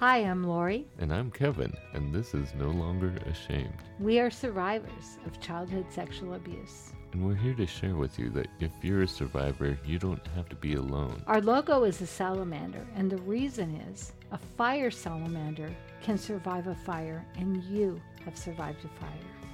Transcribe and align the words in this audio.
Hi, 0.00 0.16
I'm 0.20 0.44
Lori. 0.44 0.86
And 0.98 1.12
I'm 1.12 1.30
Kevin, 1.30 1.76
and 1.92 2.10
this 2.10 2.32
is 2.32 2.54
No 2.54 2.68
Longer 2.68 3.12
Ashamed. 3.26 3.74
We 3.98 4.18
are 4.18 4.30
survivors 4.30 5.18
of 5.26 5.42
childhood 5.42 5.84
sexual 5.90 6.32
abuse. 6.32 6.94
And 7.12 7.22
we're 7.22 7.34
here 7.34 7.52
to 7.56 7.66
share 7.66 7.94
with 7.96 8.18
you 8.18 8.30
that 8.30 8.46
if 8.60 8.70
you're 8.80 9.02
a 9.02 9.06
survivor, 9.06 9.78
you 9.84 9.98
don't 9.98 10.26
have 10.28 10.48
to 10.48 10.56
be 10.56 10.76
alone. 10.76 11.22
Our 11.26 11.42
logo 11.42 11.84
is 11.84 12.00
a 12.00 12.06
salamander, 12.06 12.86
and 12.96 13.10
the 13.10 13.20
reason 13.24 13.78
is 13.90 14.14
a 14.32 14.38
fire 14.38 14.90
salamander 14.90 15.68
can 16.00 16.16
survive 16.16 16.66
a 16.68 16.74
fire, 16.74 17.22
and 17.36 17.62
you 17.64 18.00
have 18.24 18.38
survived 18.38 18.82
a 18.86 19.00
fire. 19.00 19.10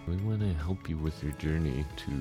We 0.07 0.15
want 0.19 0.43
to 0.43 0.55
help 0.63 0.89
you 0.89 0.97
with 0.97 1.21
your 1.25 1.33
journey 1.33 1.85
to 1.97 2.13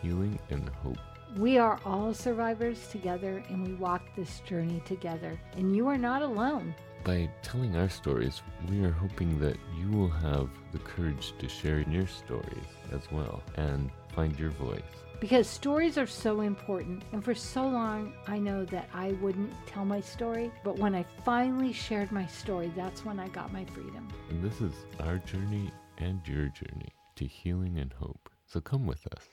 healing 0.00 0.38
and 0.48 0.70
hope. 0.70 0.96
We 1.36 1.58
are 1.58 1.78
all 1.84 2.14
survivors 2.14 2.88
together, 2.88 3.44
and 3.50 3.66
we 3.66 3.74
walk 3.74 4.00
this 4.16 4.40
journey 4.40 4.80
together, 4.86 5.38
and 5.58 5.76
you 5.76 5.86
are 5.86 5.98
not 5.98 6.22
alone. 6.22 6.74
By 7.04 7.28
telling 7.42 7.76
our 7.76 7.90
stories, 7.90 8.40
we 8.70 8.82
are 8.82 8.90
hoping 8.90 9.38
that 9.38 9.58
you 9.78 9.90
will 9.90 10.08
have 10.08 10.48
the 10.72 10.78
courage 10.78 11.34
to 11.38 11.48
share 11.50 11.80
your 11.80 12.06
stories 12.06 12.66
as 12.92 13.02
well 13.12 13.42
and 13.56 13.90
find 14.14 14.38
your 14.38 14.48
voice. 14.52 14.80
Because 15.20 15.46
stories 15.46 15.98
are 15.98 16.06
so 16.06 16.40
important, 16.40 17.02
and 17.12 17.22
for 17.22 17.34
so 17.34 17.68
long 17.68 18.14
I 18.26 18.38
know 18.38 18.64
that 18.66 18.88
I 18.94 19.12
wouldn't 19.20 19.52
tell 19.66 19.84
my 19.84 20.00
story, 20.00 20.50
but 20.64 20.78
when 20.78 20.94
I 20.94 21.04
finally 21.26 21.74
shared 21.74 22.10
my 22.10 22.26
story, 22.26 22.72
that's 22.74 23.04
when 23.04 23.20
I 23.20 23.28
got 23.28 23.52
my 23.52 23.66
freedom. 23.66 24.08
And 24.30 24.42
this 24.42 24.62
is 24.62 24.72
our 25.00 25.18
journey 25.18 25.70
and 25.98 26.26
your 26.26 26.48
journey 26.48 26.88
to 27.16 27.26
healing 27.26 27.78
and 27.78 27.92
hope. 27.92 28.30
So 28.46 28.62
come 28.62 28.86
with 28.86 29.06
us. 29.08 29.28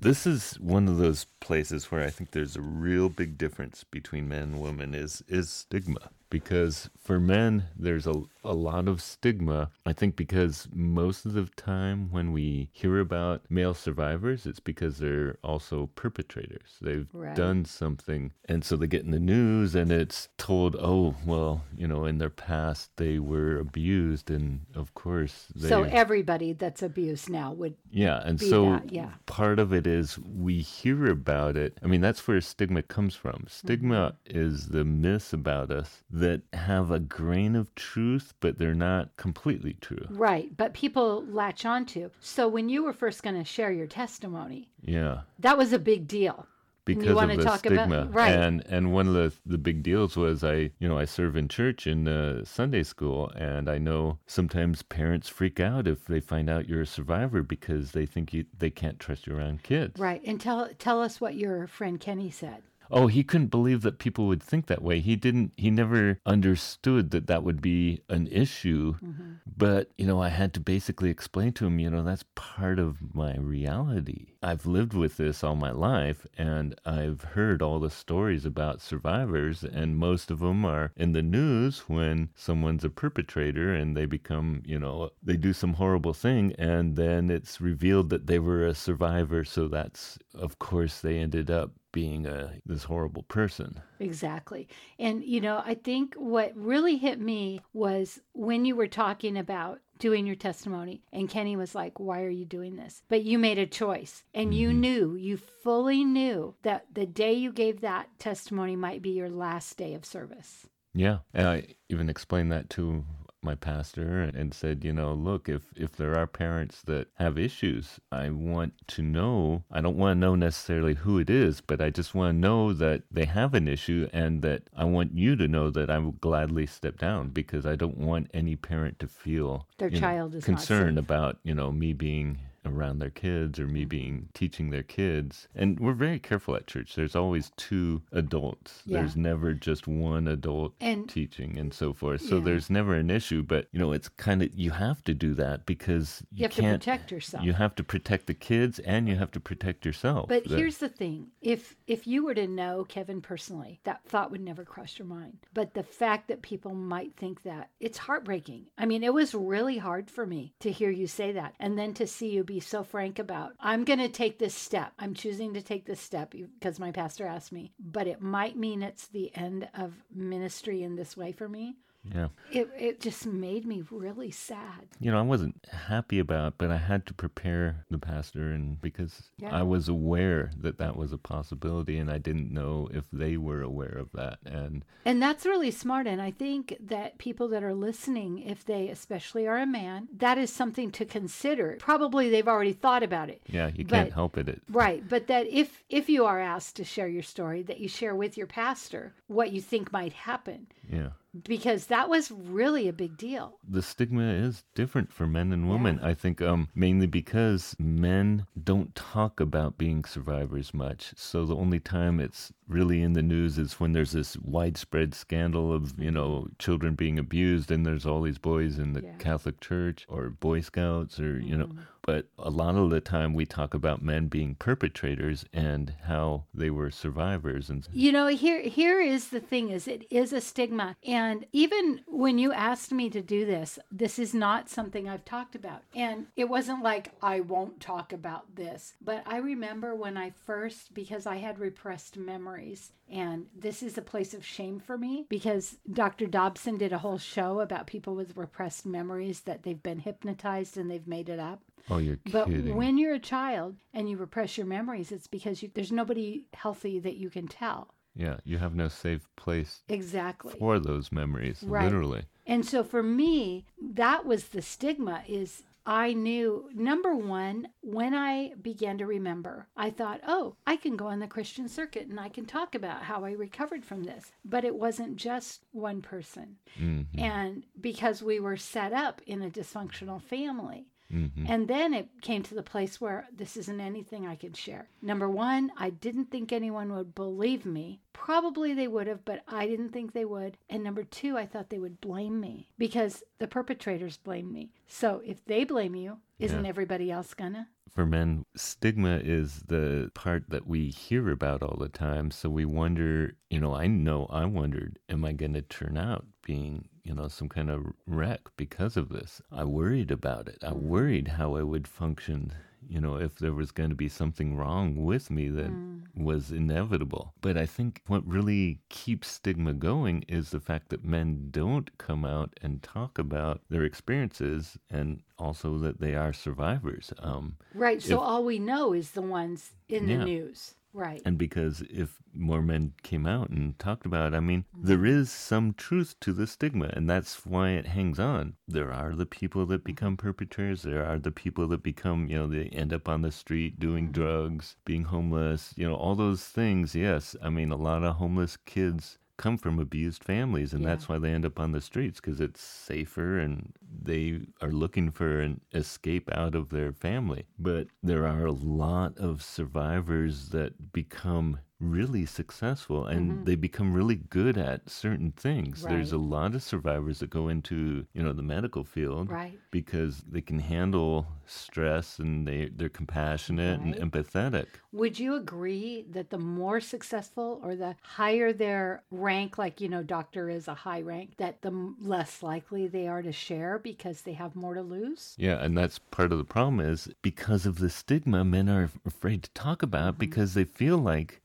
This 0.00 0.26
is 0.26 0.54
one 0.60 0.88
of 0.88 0.98
those 0.98 1.26
places 1.40 1.90
where 1.90 2.02
I 2.02 2.10
think 2.10 2.30
there's 2.30 2.56
a 2.56 2.60
real 2.62 3.08
big 3.08 3.38
difference 3.38 3.84
between 3.84 4.28
men 4.28 4.42
and 4.42 4.60
women 4.60 4.94
is 4.94 5.22
is 5.28 5.50
stigma 5.50 6.10
because 6.32 6.88
for 6.98 7.20
men 7.20 7.64
there's 7.76 8.06
a, 8.06 8.14
a 8.42 8.54
lot 8.54 8.88
of 8.88 9.02
stigma 9.02 9.70
i 9.84 9.92
think 9.92 10.16
because 10.16 10.66
most 10.72 11.26
of 11.26 11.34
the 11.34 11.44
time 11.56 12.08
when 12.10 12.32
we 12.32 12.70
hear 12.72 13.00
about 13.00 13.42
male 13.50 13.74
survivors 13.74 14.46
it's 14.46 14.58
because 14.58 14.96
they're 14.96 15.36
also 15.44 15.90
perpetrators 15.94 16.78
they've 16.80 17.08
right. 17.12 17.36
done 17.36 17.66
something 17.66 18.32
and 18.46 18.64
so 18.64 18.76
they 18.76 18.86
get 18.86 19.04
in 19.04 19.10
the 19.10 19.20
news 19.20 19.74
and 19.74 19.92
it's 19.92 20.30
told 20.38 20.74
oh 20.80 21.14
well 21.26 21.64
you 21.76 21.86
know 21.86 22.06
in 22.06 22.16
their 22.16 22.30
past 22.30 22.90
they 22.96 23.18
were 23.18 23.58
abused 23.58 24.30
and 24.30 24.60
of 24.74 24.94
course 24.94 25.48
they, 25.54 25.68
so 25.68 25.82
everybody 25.82 26.54
that's 26.54 26.82
abused 26.82 27.28
now 27.28 27.52
would 27.52 27.74
yeah 27.90 28.22
and 28.24 28.40
so 28.40 28.72
that, 28.72 28.90
yeah. 28.90 29.10
part 29.26 29.58
of 29.58 29.74
it 29.74 29.86
is 29.86 30.18
we 30.20 30.60
hear 30.60 31.10
about 31.10 31.58
it 31.58 31.76
i 31.82 31.86
mean 31.86 32.00
that's 32.00 32.26
where 32.26 32.40
stigma 32.40 32.82
comes 32.82 33.14
from 33.14 33.44
stigma 33.48 34.14
mm-hmm. 34.24 34.38
is 34.38 34.68
the 34.68 34.84
myth 34.84 35.34
about 35.34 35.70
us 35.70 36.02
that 36.22 36.42
have 36.52 36.92
a 36.92 37.00
grain 37.00 37.56
of 37.56 37.74
truth, 37.74 38.32
but 38.38 38.56
they're 38.56 38.74
not 38.74 39.16
completely 39.16 39.76
true. 39.80 40.06
Right. 40.08 40.56
But 40.56 40.72
people 40.72 41.24
latch 41.26 41.66
onto. 41.66 42.10
So 42.20 42.46
when 42.46 42.68
you 42.68 42.84
were 42.84 42.92
first 42.92 43.24
going 43.24 43.34
to 43.34 43.44
share 43.44 43.72
your 43.72 43.88
testimony, 43.88 44.70
yeah, 44.80 45.22
that 45.40 45.58
was 45.58 45.72
a 45.72 45.80
big 45.80 46.06
deal 46.06 46.46
because 46.84 47.08
of 47.08 47.28
the 47.28 47.56
stigma. 47.56 47.82
About, 47.82 48.14
right. 48.14 48.32
And 48.32 48.64
and 48.68 48.92
one 48.92 49.08
of 49.08 49.14
the 49.14 49.32
the 49.44 49.58
big 49.58 49.82
deals 49.82 50.16
was 50.16 50.44
I 50.44 50.70
you 50.78 50.88
know 50.88 50.96
I 50.96 51.06
serve 51.06 51.36
in 51.36 51.48
church 51.48 51.88
in 51.88 52.06
uh, 52.06 52.44
Sunday 52.44 52.84
school, 52.84 53.28
and 53.30 53.68
I 53.68 53.78
know 53.78 54.18
sometimes 54.28 54.82
parents 54.82 55.28
freak 55.28 55.58
out 55.58 55.88
if 55.88 56.04
they 56.06 56.20
find 56.20 56.48
out 56.48 56.68
you're 56.68 56.82
a 56.82 56.86
survivor 56.86 57.42
because 57.42 57.90
they 57.92 58.06
think 58.06 58.32
you 58.32 58.44
they 58.56 58.70
can't 58.70 59.00
trust 59.00 59.26
you 59.26 59.36
around 59.36 59.64
kids. 59.64 59.98
Right. 59.98 60.22
And 60.24 60.40
tell 60.40 60.68
tell 60.78 61.02
us 61.02 61.20
what 61.20 61.34
your 61.34 61.66
friend 61.66 61.98
Kenny 61.98 62.30
said 62.30 62.62
oh, 62.90 63.06
he 63.06 63.24
couldn't 63.24 63.46
believe 63.46 63.82
that 63.82 63.98
people 63.98 64.26
would 64.26 64.42
think 64.42 64.66
that 64.66 64.82
way. 64.82 65.00
He 65.00 65.16
didn't, 65.16 65.52
he 65.56 65.70
never 65.70 66.18
understood 66.26 67.10
that 67.10 67.26
that 67.26 67.42
would 67.42 67.62
be 67.62 68.02
an 68.08 68.26
issue. 68.28 68.94
Mm-hmm. 68.94 69.32
But, 69.56 69.90
you 69.96 70.06
know, 70.06 70.20
I 70.20 70.28
had 70.28 70.52
to 70.54 70.60
basically 70.60 71.10
explain 71.10 71.52
to 71.54 71.66
him, 71.66 71.78
you 71.78 71.90
know, 71.90 72.02
that's 72.02 72.24
part 72.34 72.78
of 72.78 73.14
my 73.14 73.36
reality. 73.36 74.28
I've 74.42 74.66
lived 74.66 74.92
with 74.92 75.16
this 75.16 75.44
all 75.44 75.56
my 75.56 75.70
life 75.70 76.26
and 76.36 76.74
I've 76.84 77.22
heard 77.22 77.62
all 77.62 77.78
the 77.78 77.90
stories 77.90 78.44
about 78.44 78.80
survivors, 78.80 79.62
and 79.62 79.96
most 79.96 80.30
of 80.30 80.40
them 80.40 80.64
are 80.64 80.92
in 80.96 81.12
the 81.12 81.22
news 81.22 81.84
when 81.86 82.30
someone's 82.34 82.84
a 82.84 82.90
perpetrator 82.90 83.72
and 83.72 83.96
they 83.96 84.04
become, 84.04 84.62
you 84.66 84.78
know, 84.78 85.10
they 85.22 85.36
do 85.36 85.52
some 85.52 85.74
horrible 85.74 86.12
thing 86.12 86.54
and 86.58 86.96
then 86.96 87.30
it's 87.30 87.60
revealed 87.60 88.10
that 88.10 88.26
they 88.26 88.38
were 88.38 88.66
a 88.66 88.74
survivor. 88.74 89.44
So 89.44 89.68
that's, 89.68 90.18
of 90.34 90.58
course, 90.58 91.00
they 91.00 91.18
ended 91.18 91.50
up 91.50 91.70
being 91.92 92.26
a 92.26 92.54
this 92.66 92.84
horrible 92.84 93.22
person. 93.24 93.80
Exactly. 94.00 94.68
And 94.98 95.22
you 95.22 95.40
know, 95.40 95.62
I 95.64 95.74
think 95.74 96.14
what 96.14 96.56
really 96.56 96.96
hit 96.96 97.20
me 97.20 97.60
was 97.72 98.20
when 98.32 98.64
you 98.64 98.74
were 98.74 98.88
talking 98.88 99.36
about 99.36 99.80
doing 99.98 100.26
your 100.26 100.36
testimony 100.36 101.02
and 101.12 101.28
Kenny 101.28 101.54
was 101.56 101.74
like, 101.74 102.00
"Why 102.00 102.22
are 102.22 102.30
you 102.30 102.44
doing 102.44 102.76
this?" 102.76 103.02
But 103.08 103.22
you 103.22 103.38
made 103.38 103.58
a 103.58 103.66
choice 103.66 104.24
and 104.34 104.46
mm-hmm. 104.46 104.58
you 104.58 104.72
knew, 104.72 105.14
you 105.14 105.36
fully 105.36 106.04
knew 106.04 106.54
that 106.62 106.86
the 106.92 107.06
day 107.06 107.34
you 107.34 107.52
gave 107.52 107.80
that 107.82 108.08
testimony 108.18 108.74
might 108.74 109.02
be 109.02 109.10
your 109.10 109.30
last 109.30 109.76
day 109.76 109.94
of 109.94 110.04
service. 110.04 110.66
Yeah. 110.94 111.18
And 111.32 111.48
I 111.48 111.66
even 111.88 112.08
explained 112.08 112.52
that 112.52 112.68
to 112.70 113.04
my 113.42 113.54
pastor 113.54 114.20
and 114.20 114.54
said, 114.54 114.84
you 114.84 114.92
know, 114.92 115.12
look, 115.12 115.48
if 115.48 115.62
if 115.76 115.96
there 115.96 116.16
are 116.16 116.26
parents 116.26 116.82
that 116.82 117.08
have 117.16 117.38
issues, 117.38 117.98
I 118.10 118.30
want 118.30 118.74
to 118.88 119.02
know. 119.02 119.64
I 119.70 119.80
don't 119.80 119.96
want 119.96 120.16
to 120.16 120.20
know 120.20 120.34
necessarily 120.34 120.94
who 120.94 121.18
it 121.18 121.28
is, 121.28 121.60
but 121.60 121.80
I 121.80 121.90
just 121.90 122.14
want 122.14 122.34
to 122.34 122.38
know 122.38 122.72
that 122.72 123.02
they 123.10 123.24
have 123.24 123.54
an 123.54 123.68
issue 123.68 124.08
and 124.12 124.42
that 124.42 124.62
I 124.76 124.84
want 124.84 125.16
you 125.16 125.36
to 125.36 125.48
know 125.48 125.70
that 125.70 125.90
I 125.90 125.98
will 125.98 126.12
gladly 126.12 126.66
step 126.66 126.98
down 126.98 127.30
because 127.30 127.66
I 127.66 127.76
don't 127.76 127.98
want 127.98 128.30
any 128.32 128.56
parent 128.56 128.98
to 129.00 129.06
feel 129.08 129.66
their 129.78 129.90
child 129.90 130.32
know, 130.32 130.38
is 130.38 130.44
concerned 130.44 130.98
about, 130.98 131.38
you 131.42 131.54
know, 131.54 131.72
me 131.72 131.92
being 131.92 132.38
around 132.64 132.98
their 132.98 133.10
kids 133.10 133.58
or 133.58 133.66
me 133.66 133.80
mm-hmm. 133.80 133.88
being 133.88 134.28
teaching 134.34 134.70
their 134.70 134.82
kids. 134.82 135.48
And 135.54 135.78
we're 135.80 135.92
very 135.92 136.18
careful 136.18 136.54
at 136.56 136.66
church. 136.66 136.94
There's 136.94 137.16
always 137.16 137.52
two 137.56 138.02
adults. 138.12 138.82
Yeah. 138.84 138.98
There's 138.98 139.16
never 139.16 139.54
just 139.54 139.86
one 139.86 140.28
adult 140.28 140.74
and, 140.80 141.08
teaching 141.08 141.58
and 141.58 141.72
so 141.72 141.92
forth. 141.92 142.22
So 142.22 142.38
yeah. 142.38 142.44
there's 142.44 142.70
never 142.70 142.94
an 142.94 143.10
issue, 143.10 143.42
but 143.42 143.68
you 143.72 143.78
know, 143.78 143.92
it's 143.92 144.08
kind 144.08 144.42
of 144.42 144.50
you 144.54 144.70
have 144.70 145.02
to 145.04 145.14
do 145.14 145.34
that 145.34 145.66
because 145.66 146.22
you, 146.30 146.38
you 146.38 146.44
have 146.44 146.54
to 146.54 146.62
protect 146.62 147.10
yourself. 147.10 147.44
You 147.44 147.52
have 147.52 147.74
to 147.76 147.84
protect 147.84 148.26
the 148.26 148.34
kids 148.34 148.78
and 148.80 149.08
you 149.08 149.16
have 149.16 149.30
to 149.32 149.40
protect 149.40 149.84
yourself. 149.84 150.28
But 150.28 150.44
that, 150.44 150.58
here's 150.58 150.78
the 150.78 150.88
thing. 150.88 151.28
If 151.40 151.76
if 151.86 152.06
you 152.06 152.24
were 152.24 152.34
to 152.34 152.46
know 152.46 152.84
Kevin 152.88 153.20
personally, 153.20 153.80
that 153.84 154.04
thought 154.04 154.30
would 154.30 154.40
never 154.40 154.64
cross 154.64 154.98
your 154.98 155.06
mind. 155.06 155.38
But 155.54 155.74
the 155.74 155.82
fact 155.82 156.28
that 156.28 156.42
people 156.42 156.74
might 156.74 157.16
think 157.16 157.42
that, 157.42 157.70
it's 157.80 157.98
heartbreaking. 157.98 158.66
I 158.78 158.86
mean, 158.86 159.02
it 159.02 159.14
was 159.14 159.34
really 159.34 159.78
hard 159.78 160.10
for 160.10 160.26
me 160.26 160.54
to 160.60 160.70
hear 160.70 160.90
you 160.90 161.06
say 161.06 161.32
that 161.32 161.54
and 161.58 161.78
then 161.78 161.94
to 161.94 162.06
see 162.06 162.30
you 162.30 162.44
be 162.44 162.51
so 162.60 162.82
frank 162.82 163.18
about. 163.18 163.52
I'm 163.60 163.84
going 163.84 163.98
to 163.98 164.08
take 164.08 164.38
this 164.38 164.54
step. 164.54 164.92
I'm 164.98 165.14
choosing 165.14 165.54
to 165.54 165.62
take 165.62 165.86
this 165.86 166.00
step 166.00 166.32
because 166.32 166.78
my 166.78 166.90
pastor 166.90 167.26
asked 167.26 167.52
me, 167.52 167.72
but 167.78 168.06
it 168.06 168.20
might 168.20 168.56
mean 168.56 168.82
it's 168.82 169.06
the 169.06 169.34
end 169.36 169.68
of 169.74 169.92
ministry 170.14 170.82
in 170.82 170.96
this 170.96 171.16
way 171.16 171.32
for 171.32 171.48
me. 171.48 171.76
Yeah. 172.10 172.28
It 172.50 172.68
it 172.76 173.00
just 173.00 173.26
made 173.26 173.64
me 173.64 173.84
really 173.90 174.30
sad. 174.30 174.88
You 174.98 175.12
know, 175.12 175.18
I 175.18 175.22
wasn't 175.22 175.64
happy 175.70 176.18
about, 176.18 176.54
but 176.58 176.70
I 176.70 176.76
had 176.76 177.06
to 177.06 177.14
prepare 177.14 177.84
the 177.90 177.98
pastor 177.98 178.50
and 178.50 178.80
because 178.80 179.30
yeah. 179.38 179.56
I 179.56 179.62
was 179.62 179.88
aware 179.88 180.50
that 180.58 180.78
that 180.78 180.96
was 180.96 181.12
a 181.12 181.18
possibility 181.18 181.98
and 181.98 182.10
I 182.10 182.18
didn't 182.18 182.50
know 182.50 182.88
if 182.92 183.04
they 183.12 183.36
were 183.36 183.62
aware 183.62 183.96
of 183.96 184.10
that 184.12 184.38
and 184.44 184.84
And 185.04 185.22
that's 185.22 185.46
really 185.46 185.70
smart 185.70 186.06
and 186.06 186.20
I 186.20 186.32
think 186.32 186.76
that 186.80 187.18
people 187.18 187.48
that 187.48 187.62
are 187.62 187.74
listening 187.74 188.40
if 188.40 188.64
they 188.64 188.88
especially 188.88 189.46
are 189.46 189.58
a 189.58 189.66
man, 189.66 190.08
that 190.16 190.38
is 190.38 190.52
something 190.52 190.90
to 190.92 191.04
consider. 191.04 191.76
Probably 191.78 192.28
they've 192.28 192.48
already 192.48 192.72
thought 192.72 193.04
about 193.04 193.30
it. 193.30 193.42
Yeah, 193.46 193.70
you 193.74 193.84
but, 193.84 193.96
can't 193.96 194.12
help 194.12 194.36
it. 194.36 194.48
it. 194.48 194.60
Right, 194.68 195.08
but 195.08 195.28
that 195.28 195.46
if 195.46 195.84
if 195.88 196.08
you 196.08 196.24
are 196.24 196.40
asked 196.40 196.76
to 196.76 196.84
share 196.84 197.08
your 197.08 197.22
story 197.22 197.62
that 197.62 197.78
you 197.78 197.88
share 197.88 198.16
with 198.16 198.36
your 198.36 198.48
pastor 198.48 199.14
what 199.28 199.52
you 199.52 199.60
think 199.60 199.92
might 199.92 200.12
happen. 200.12 200.66
Yeah 200.90 201.10
because 201.44 201.86
that 201.86 202.08
was 202.08 202.30
really 202.30 202.88
a 202.88 202.92
big 202.92 203.16
deal. 203.16 203.58
The 203.66 203.82
stigma 203.82 204.32
is 204.32 204.64
different 204.74 205.12
for 205.12 205.26
men 205.26 205.52
and 205.52 205.68
women. 205.68 205.98
Yeah. 206.00 206.08
I 206.08 206.14
think 206.14 206.42
um, 206.42 206.68
mainly 206.74 207.06
because 207.06 207.74
men 207.78 208.46
don't 208.62 208.94
talk 208.94 209.40
about 209.40 209.78
being 209.78 210.04
survivors 210.04 210.74
much. 210.74 211.14
So 211.16 211.44
the 211.46 211.56
only 211.56 211.80
time 211.80 212.20
it's 212.20 212.52
really 212.68 213.02
in 213.02 213.14
the 213.14 213.22
news 213.22 213.58
is 213.58 213.80
when 213.80 213.92
there's 213.92 214.12
this 214.12 214.36
widespread 214.38 215.14
scandal 215.14 215.72
of, 215.72 215.98
you 215.98 216.10
know, 216.10 216.48
children 216.58 216.94
being 216.94 217.18
abused 217.18 217.70
and 217.70 217.84
there's 217.84 218.06
all 218.06 218.22
these 218.22 218.38
boys 218.38 218.78
in 218.78 218.92
the 218.92 219.02
yeah. 219.02 219.16
Catholic 219.18 219.60
Church 219.60 220.04
or 220.08 220.30
Boy 220.30 220.60
Scouts 220.60 221.18
or, 221.18 221.38
you 221.38 221.56
know, 221.56 221.66
mm-hmm 221.66 221.80
But 222.02 222.26
a 222.38 222.50
lot 222.50 222.74
of 222.74 222.90
the 222.90 223.00
time 223.00 223.32
we 223.32 223.46
talk 223.46 223.74
about 223.74 224.02
men 224.02 224.26
being 224.26 224.56
perpetrators 224.56 225.44
and 225.52 225.94
how 226.04 226.44
they 226.52 226.70
were 226.70 226.90
survivors. 226.90 227.70
And 227.70 227.86
You 227.92 228.12
know, 228.12 228.26
here 228.26 228.62
here 228.62 229.00
is 229.00 229.28
the 229.28 229.40
thing 229.40 229.70
is 229.70 229.86
it 229.86 230.06
is 230.10 230.32
a 230.32 230.40
stigma. 230.40 230.96
And 231.06 231.46
even 231.52 232.00
when 232.06 232.38
you 232.38 232.52
asked 232.52 232.92
me 232.92 233.08
to 233.10 233.22
do 233.22 233.46
this, 233.46 233.78
this 233.90 234.18
is 234.18 234.34
not 234.34 234.68
something 234.68 235.08
I've 235.08 235.24
talked 235.24 235.54
about. 235.54 235.82
And 235.94 236.26
it 236.36 236.48
wasn't 236.48 236.82
like 236.82 237.12
I 237.22 237.40
won't 237.40 237.80
talk 237.80 238.12
about 238.12 238.56
this. 238.56 238.94
But 239.00 239.22
I 239.26 239.36
remember 239.36 239.94
when 239.94 240.16
I 240.16 240.30
first 240.30 240.94
because 240.94 241.26
I 241.26 241.36
had 241.36 241.58
repressed 241.58 242.16
memories 242.16 242.92
and 243.12 243.46
this 243.54 243.82
is 243.82 243.98
a 243.98 244.02
place 244.02 244.32
of 244.32 244.44
shame 244.44 244.80
for 244.80 244.96
me 244.96 245.26
because 245.28 245.76
Dr. 245.92 246.26
Dobson 246.26 246.78
did 246.78 246.94
a 246.94 246.98
whole 246.98 247.18
show 247.18 247.60
about 247.60 247.86
people 247.86 248.14
with 248.14 248.36
repressed 248.36 248.86
memories 248.86 249.40
that 249.40 249.62
they've 249.62 249.82
been 249.82 249.98
hypnotized 249.98 250.78
and 250.78 250.90
they've 250.90 251.06
made 251.06 251.28
it 251.28 251.38
up. 251.38 251.60
Oh, 251.90 251.98
you're 251.98 252.18
But 252.30 252.46
kidding. 252.46 252.74
when 252.76 252.98
you're 252.98 253.14
a 253.14 253.18
child 253.18 253.76
and 253.92 254.08
you 254.08 254.16
repress 254.16 254.56
your 254.56 254.66
memories, 254.66 255.12
it's 255.12 255.26
because 255.26 255.62
you, 255.62 255.70
there's 255.74 255.92
nobody 255.92 256.44
healthy 256.54 256.98
that 257.00 257.16
you 257.16 257.30
can 257.30 257.48
tell. 257.48 257.94
yeah, 258.14 258.36
you 258.44 258.58
have 258.58 258.74
no 258.74 258.88
safe 258.88 259.28
place 259.36 259.82
Exactly. 259.88 260.54
for 260.58 260.78
those 260.78 261.10
memories, 261.12 261.62
Right. 261.62 261.84
literally. 261.84 262.24
And 262.46 262.64
so 262.66 262.84
for 262.84 263.02
me, 263.02 263.64
that 263.80 264.26
was 264.26 264.48
the 264.48 264.60
stigma 264.62 265.22
is 265.28 265.62
I 265.84 266.12
knew 266.12 266.68
number 266.74 267.16
one, 267.16 267.66
when 267.80 268.14
I 268.14 268.52
began 268.60 268.98
to 268.98 269.06
remember, 269.06 269.66
I 269.76 269.90
thought, 269.90 270.20
oh, 270.26 270.54
I 270.64 270.76
can 270.76 270.96
go 270.96 271.06
on 271.08 271.18
the 271.18 271.26
Christian 271.26 271.68
circuit 271.68 272.06
and 272.06 272.20
I 272.20 272.28
can 272.28 272.44
talk 272.46 272.76
about 272.76 273.02
how 273.02 273.24
I 273.24 273.32
recovered 273.32 273.84
from 273.84 274.04
this. 274.04 274.30
But 274.44 274.64
it 274.64 274.76
wasn't 274.76 275.16
just 275.16 275.64
one 275.72 276.00
person. 276.00 276.58
hmm 276.78 277.02
And 277.18 277.64
because 277.80 278.22
we 278.22 278.38
were 278.38 278.56
set 278.56 278.92
up 278.92 279.22
in 279.26 279.42
a 279.42 279.50
dysfunctional 279.50 280.22
family. 280.22 280.86
Hmm 281.12 281.44
And 281.46 281.68
then 281.68 281.92
it 281.94 282.08
came 282.22 282.42
to 282.44 282.54
the 282.54 282.62
place 282.62 283.00
where 283.00 283.28
this 283.36 283.56
isn't 283.56 283.80
anything 283.80 284.26
I 284.26 284.34
can 284.34 284.54
share. 284.54 284.88
Number 285.02 285.28
one, 285.28 285.70
I 285.76 285.90
didn't 285.90 286.30
think 286.30 286.52
anyone 286.52 286.92
would 286.94 287.14
believe 287.14 287.66
me. 287.66 288.00
Probably 288.14 288.72
they 288.72 288.88
would 288.88 289.06
have, 289.06 289.24
but 289.24 289.42
I 289.46 289.66
didn't 289.66 289.90
think 289.90 290.12
they 290.12 290.24
would. 290.24 290.56
And 290.70 290.82
number 290.82 291.04
two, 291.04 291.36
I 291.36 291.44
thought 291.46 291.68
they 291.70 291.78
would 291.78 292.00
blame 292.00 292.40
me 292.40 292.70
because 292.78 293.22
the 293.38 293.46
perpetrators 293.46 294.16
blame 294.16 294.50
me. 294.52 294.70
So 294.86 295.20
if 295.24 295.44
they 295.44 295.64
blame 295.64 295.94
you, 295.94 296.18
isn't 296.38 296.64
Yeah. 296.64 296.68
everybody 296.68 297.10
else 297.10 297.34
gonna? 297.34 297.68
For 297.90 298.06
men, 298.06 298.46
stigma 298.56 299.20
is 299.22 299.64
the 299.66 300.10
part 300.14 300.48
that 300.48 300.66
we 300.66 300.88
hear 300.88 301.28
about 301.28 301.62
all 301.62 301.76
the 301.78 301.90
time. 301.90 302.30
So 302.30 302.48
we 302.48 302.64
wonder, 302.64 303.36
you 303.50 303.60
know, 303.60 303.74
I 303.74 303.86
know 303.86 304.26
I 304.30 304.46
wondered, 304.46 304.98
am 305.10 305.26
I 305.26 305.32
going 305.34 305.52
to 305.52 305.60
turn 305.60 305.98
out 305.98 306.24
being, 306.42 306.88
you 307.04 307.14
know, 307.14 307.28
some 307.28 307.48
kind 307.48 307.70
of 307.70 307.84
wreck 308.06 308.40
because 308.56 308.96
of 308.96 309.08
this? 309.08 309.40
I 309.50 309.64
worried 309.64 310.10
about 310.10 310.48
it. 310.48 310.58
I 310.62 310.72
worried 310.72 311.28
how 311.28 311.56
I 311.56 311.62
would 311.62 311.86
function, 311.88 312.52
you 312.88 313.00
know, 313.00 313.16
if 313.16 313.36
there 313.38 313.52
was 313.52 313.70
going 313.72 313.90
to 313.90 313.96
be 313.96 314.08
something 314.08 314.56
wrong 314.56 314.96
with 315.04 315.30
me 315.30 315.48
that 315.48 315.72
was 316.14 316.50
inevitable. 316.52 317.32
But 317.40 317.56
I 317.56 317.64
think 317.64 318.02
what 318.06 318.26
really 318.26 318.80
keeps 318.90 319.28
stigma 319.28 319.72
going 319.72 320.24
is 320.28 320.50
the 320.50 320.60
fact 320.60 320.90
that 320.90 321.04
men 321.04 321.48
don't 321.50 321.96
come 321.96 322.24
out 322.24 322.52
and 322.60 322.82
talk 322.82 323.18
about 323.18 323.62
their 323.70 323.84
experiences 323.84 324.76
and 324.90 325.22
also 325.38 325.78
that 325.78 326.00
they 326.00 326.14
are 326.14 326.32
survivors. 326.34 327.12
Um, 327.18 327.56
Right. 327.74 328.02
So 328.02 328.16
If- 328.16 328.20
all 328.20 328.44
we 328.44 328.58
know 328.58 328.92
is 328.92 329.12
the 329.12 329.22
ones 329.22 329.72
in 329.88 330.06
the 330.06 330.18
news. 330.24 330.74
Right. 330.94 331.22
And 331.24 331.38
because 331.38 331.82
if 331.88 332.18
more 332.34 332.60
men 332.60 332.92
came 333.02 333.26
out 333.26 333.48
and 333.48 333.78
talked 333.78 334.04
about 334.04 334.32
it, 334.32 334.36
I 334.36 334.40
mean, 334.40 334.66
there 334.74 335.06
is 335.06 335.30
some 335.30 335.72
truth 335.72 336.14
to 336.20 336.32
the 336.32 336.46
stigma, 336.46 336.90
and 336.92 337.08
that's 337.08 337.46
why 337.46 337.70
it 337.70 337.86
hangs 337.86 338.18
on. 338.18 338.56
There 338.68 338.92
are 338.92 339.14
the 339.14 339.26
people 339.26 339.64
that 339.66 339.78
mm-hmm. 339.78 339.84
become 339.84 340.16
perpetrators, 340.16 340.82
there 340.82 341.04
are 341.06 341.18
the 341.18 341.32
people 341.32 341.66
that 341.68 341.82
become, 341.82 342.28
you 342.28 342.38
know, 342.38 342.46
they 342.46 342.64
end 342.66 342.92
up 342.92 343.08
on 343.08 343.22
the 343.22 343.32
street 343.32 343.80
doing 343.80 344.04
mm-hmm. 344.04 344.12
drugs, 344.12 344.76
being 344.84 345.04
homeless, 345.04 345.72
you 345.76 345.88
know, 345.88 345.94
all 345.94 346.14
those 346.14 346.44
things. 346.44 346.94
Yes, 346.94 347.34
I 347.42 347.48
mean, 347.48 347.70
a 347.70 347.76
lot 347.76 348.04
of 348.04 348.16
homeless 348.16 348.56
kids 348.56 349.18
come 349.38 349.56
from 349.58 349.78
abused 349.78 350.22
families 350.24 350.72
and 350.72 350.82
Yeah. 350.82 350.90
that's 350.90 351.08
why 351.08 351.18
they 351.18 351.30
end 351.32 351.44
up 351.46 351.58
on 351.58 351.72
the 351.72 351.80
streets 351.80 352.20
because 352.20 352.40
it's 352.40 352.60
safer 352.60 353.38
and 353.38 353.72
they 354.02 354.40
are 354.60 354.70
looking 354.70 355.10
for 355.10 355.40
an 355.40 355.60
escape 355.74 356.28
out 356.32 356.54
of 356.54 356.68
their 356.70 356.92
family 356.92 357.44
but 357.58 357.88
there 358.02 358.26
are 358.26 358.46
a 358.46 358.52
lot 358.52 359.16
of 359.18 359.42
survivors 359.42 360.50
that 360.50 360.92
become 360.92 361.58
really 361.82 362.24
successful 362.26 363.06
and 363.06 363.44
they 363.44 363.54
become 363.56 363.92
really 363.92 364.16
good 364.16 364.56
at 364.56 364.88
certain 364.88 365.32
things 365.32 365.84
there's 365.86 366.12
a 366.12 366.16
Mm-hmm. 366.16 366.30
Lot 366.32 366.54
of 366.54 366.62
survivors 366.62 367.18
that 367.20 367.30
go 367.30 367.48
into 367.48 368.06
you 368.14 368.22
know 368.22 368.32
the 368.32 368.42
medical 368.42 368.84
field 368.84 369.30
Right. 369.30 369.60
because 369.70 370.20
they 370.22 370.40
can 370.40 370.58
handle 370.60 371.26
stress 371.46 372.18
and 372.18 372.46
they 372.46 372.68
they're 372.68 372.88
compassionate 372.88 373.80
Right. 373.80 373.80
and 373.80 373.96
empathetic 373.96 374.76
Would 374.92 375.18
you 375.18 375.34
agree 375.36 376.02
that 376.10 376.30
the 376.30 376.38
more 376.38 376.80
successful 376.80 377.60
or 377.64 377.76
the 377.76 377.96
higher 378.02 378.52
their 378.52 379.04
rank, 379.10 379.58
like, 379.58 379.80
you 379.80 379.88
know, 379.88 380.02
doctor 380.02 380.48
is 380.50 380.68
a 380.68 380.74
high 380.74 381.02
rank, 381.02 381.36
that 381.38 381.62
the 381.62 381.70
less 382.00 382.42
likely 382.42 382.88
they 382.88 383.08
are 383.08 383.22
to 383.22 383.32
share 383.32 383.78
because 383.78 384.22
they 384.22 384.34
have 384.34 384.56
more 384.56 384.74
to 384.74 384.82
lose? 384.82 385.38
Yeah, 385.38 385.62
and 385.62 385.76
that's 385.76 385.98
part 385.98 386.32
of 386.32 386.38
the 386.38 386.44
problem 386.44 386.80
is 386.80 387.08
because 387.22 387.66
of 387.66 387.78
the 387.78 387.90
stigma, 387.90 388.44
men 388.44 388.68
are 388.68 388.90
afraid 389.04 389.42
to 389.44 389.50
talk 389.50 389.82
about 389.82 390.18
because 390.18 390.54
they 390.54 390.64
feel 390.64 390.98
like 390.98 391.42